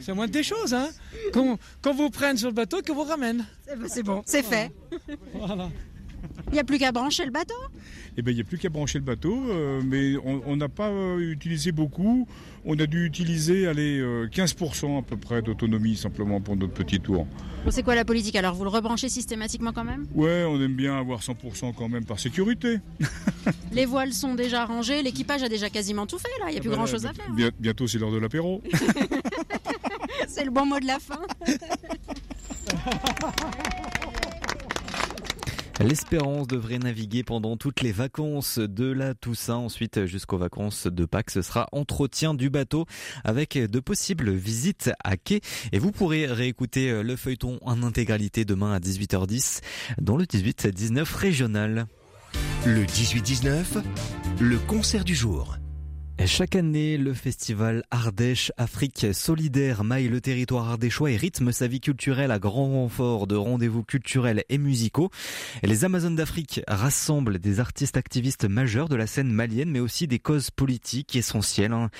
[0.00, 0.88] C'est moindre des choses, hein.
[1.32, 3.46] Qu'on qu'on vous prenne sur le bateau, que vous ramène.
[3.86, 4.70] C'est bon, c'est fait.
[5.34, 5.70] Voilà.
[6.48, 7.54] Il n'y a plus qu'à brancher le bateau.
[8.16, 10.88] Eh ben, il n'y a plus qu'à brancher le bateau, euh, mais on n'a pas
[10.90, 12.26] euh, utilisé beaucoup.
[12.64, 17.00] On a dû utiliser allez, euh, 15% à peu près d'autonomie simplement pour notre petit
[17.00, 17.26] tour.
[17.64, 18.36] Bon, c'est quoi la politique?
[18.36, 20.06] Alors Vous le rebranchez systématiquement quand même?
[20.14, 22.78] Ouais, on aime bien avoir 100% quand même par sécurité.
[23.72, 26.60] Les voiles sont déjà rangées, l'équipage a déjà quasiment tout fait là, il n'y a
[26.60, 27.30] plus Voilà, grand chose à faire.
[27.32, 28.62] bien- bientôt, c'est l'heure de l'apéro.
[30.28, 31.18] C'est le bon mot de la fin.
[35.82, 39.56] L'Espérance devrait naviguer pendant toutes les vacances de la Toussaint.
[39.56, 42.86] Ensuite, jusqu'aux vacances de Pâques, ce sera entretien du bateau
[43.24, 45.40] avec de possibles visites à quai.
[45.72, 49.60] Et vous pourrez réécouter le feuilleton en intégralité demain à 18h10
[50.00, 51.86] dans le 18-19 régional.
[52.64, 53.82] Le 18-19,
[54.40, 55.56] le concert du jour.
[56.24, 61.80] Chaque année, le festival Ardèche Afrique Solidaire maille le territoire ardéchois et rythme sa vie
[61.80, 65.10] culturelle à grand renfort de rendez-vous culturels et musicaux.
[65.64, 70.20] Les Amazones d'Afrique rassemblent des artistes activistes majeurs de la scène malienne, mais aussi des
[70.20, 71.90] causes politiques essentielles, hein,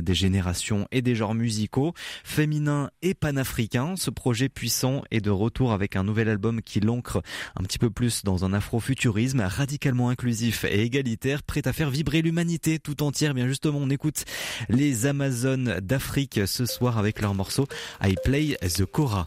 [0.00, 1.92] des générations et des genres musicaux,
[2.22, 3.96] féminins et panafricains.
[3.96, 7.20] Ce projet puissant est de retour avec un nouvel album qui l'ancre
[7.56, 12.22] un petit peu plus dans un afrofuturisme radicalement inclusif et égalitaire, prêt à faire vibrer
[12.22, 13.34] l'humanité tout entière.
[13.34, 14.24] Bien on écoute
[14.68, 17.66] les Amazones d'Afrique ce soir avec leur morceau
[18.02, 19.24] I Play the Cora.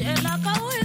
[0.00, 0.79] Et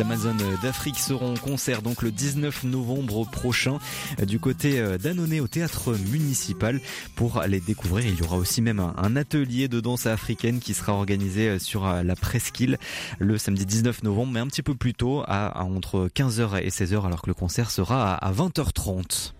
[0.00, 3.78] les Amazones d'Afrique seront en concert donc le 19 novembre prochain
[4.18, 6.80] euh, du côté euh, d'Annonay au théâtre municipal.
[7.16, 10.94] Pour les découvrir, il y aura aussi même un, atelier de danse africaine qui sera
[10.94, 12.78] organisé euh, sur la presqu'île
[13.18, 17.04] le samedi 19 novembre, mais un petit peu plus tôt, à, entre 15h et 16h,
[17.04, 19.32] alors que le concert sera à 20h30.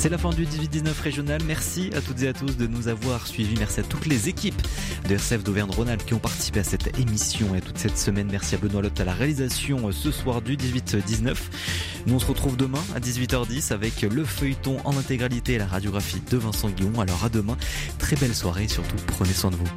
[0.00, 1.40] C'est la fin du 18-19 régional.
[1.44, 3.56] Merci à toutes et à tous de nous avoir suivis.
[3.58, 4.62] Merci à toutes les équipes
[5.08, 8.28] de RCF d'Auvergne-Rhône-Alpes qui ont participé à cette émission et toute cette semaine.
[8.30, 11.34] Merci à Benoît Lotte à la réalisation ce soir du 18-19.
[12.06, 16.22] Nous on se retrouve demain à 18h10 avec le feuilleton en intégralité et la radiographie
[16.30, 17.00] de Vincent Guillon.
[17.00, 17.56] Alors à demain.
[17.98, 19.68] Très belle soirée et surtout prenez soin de vous.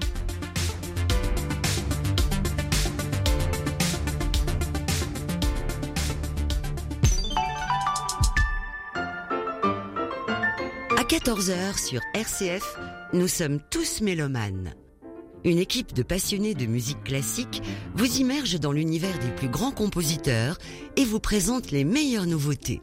[11.11, 12.77] 14h sur RCF,
[13.11, 14.73] nous sommes tous mélomanes.
[15.43, 17.61] Une équipe de passionnés de musique classique
[17.93, 20.57] vous immerge dans l'univers des plus grands compositeurs
[20.95, 22.81] et vous présente les meilleures nouveautés.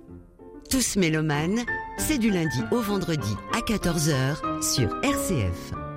[0.69, 1.65] Tous mélomanes,
[1.97, 5.88] c'est du lundi au vendredi à 14h sur RCF.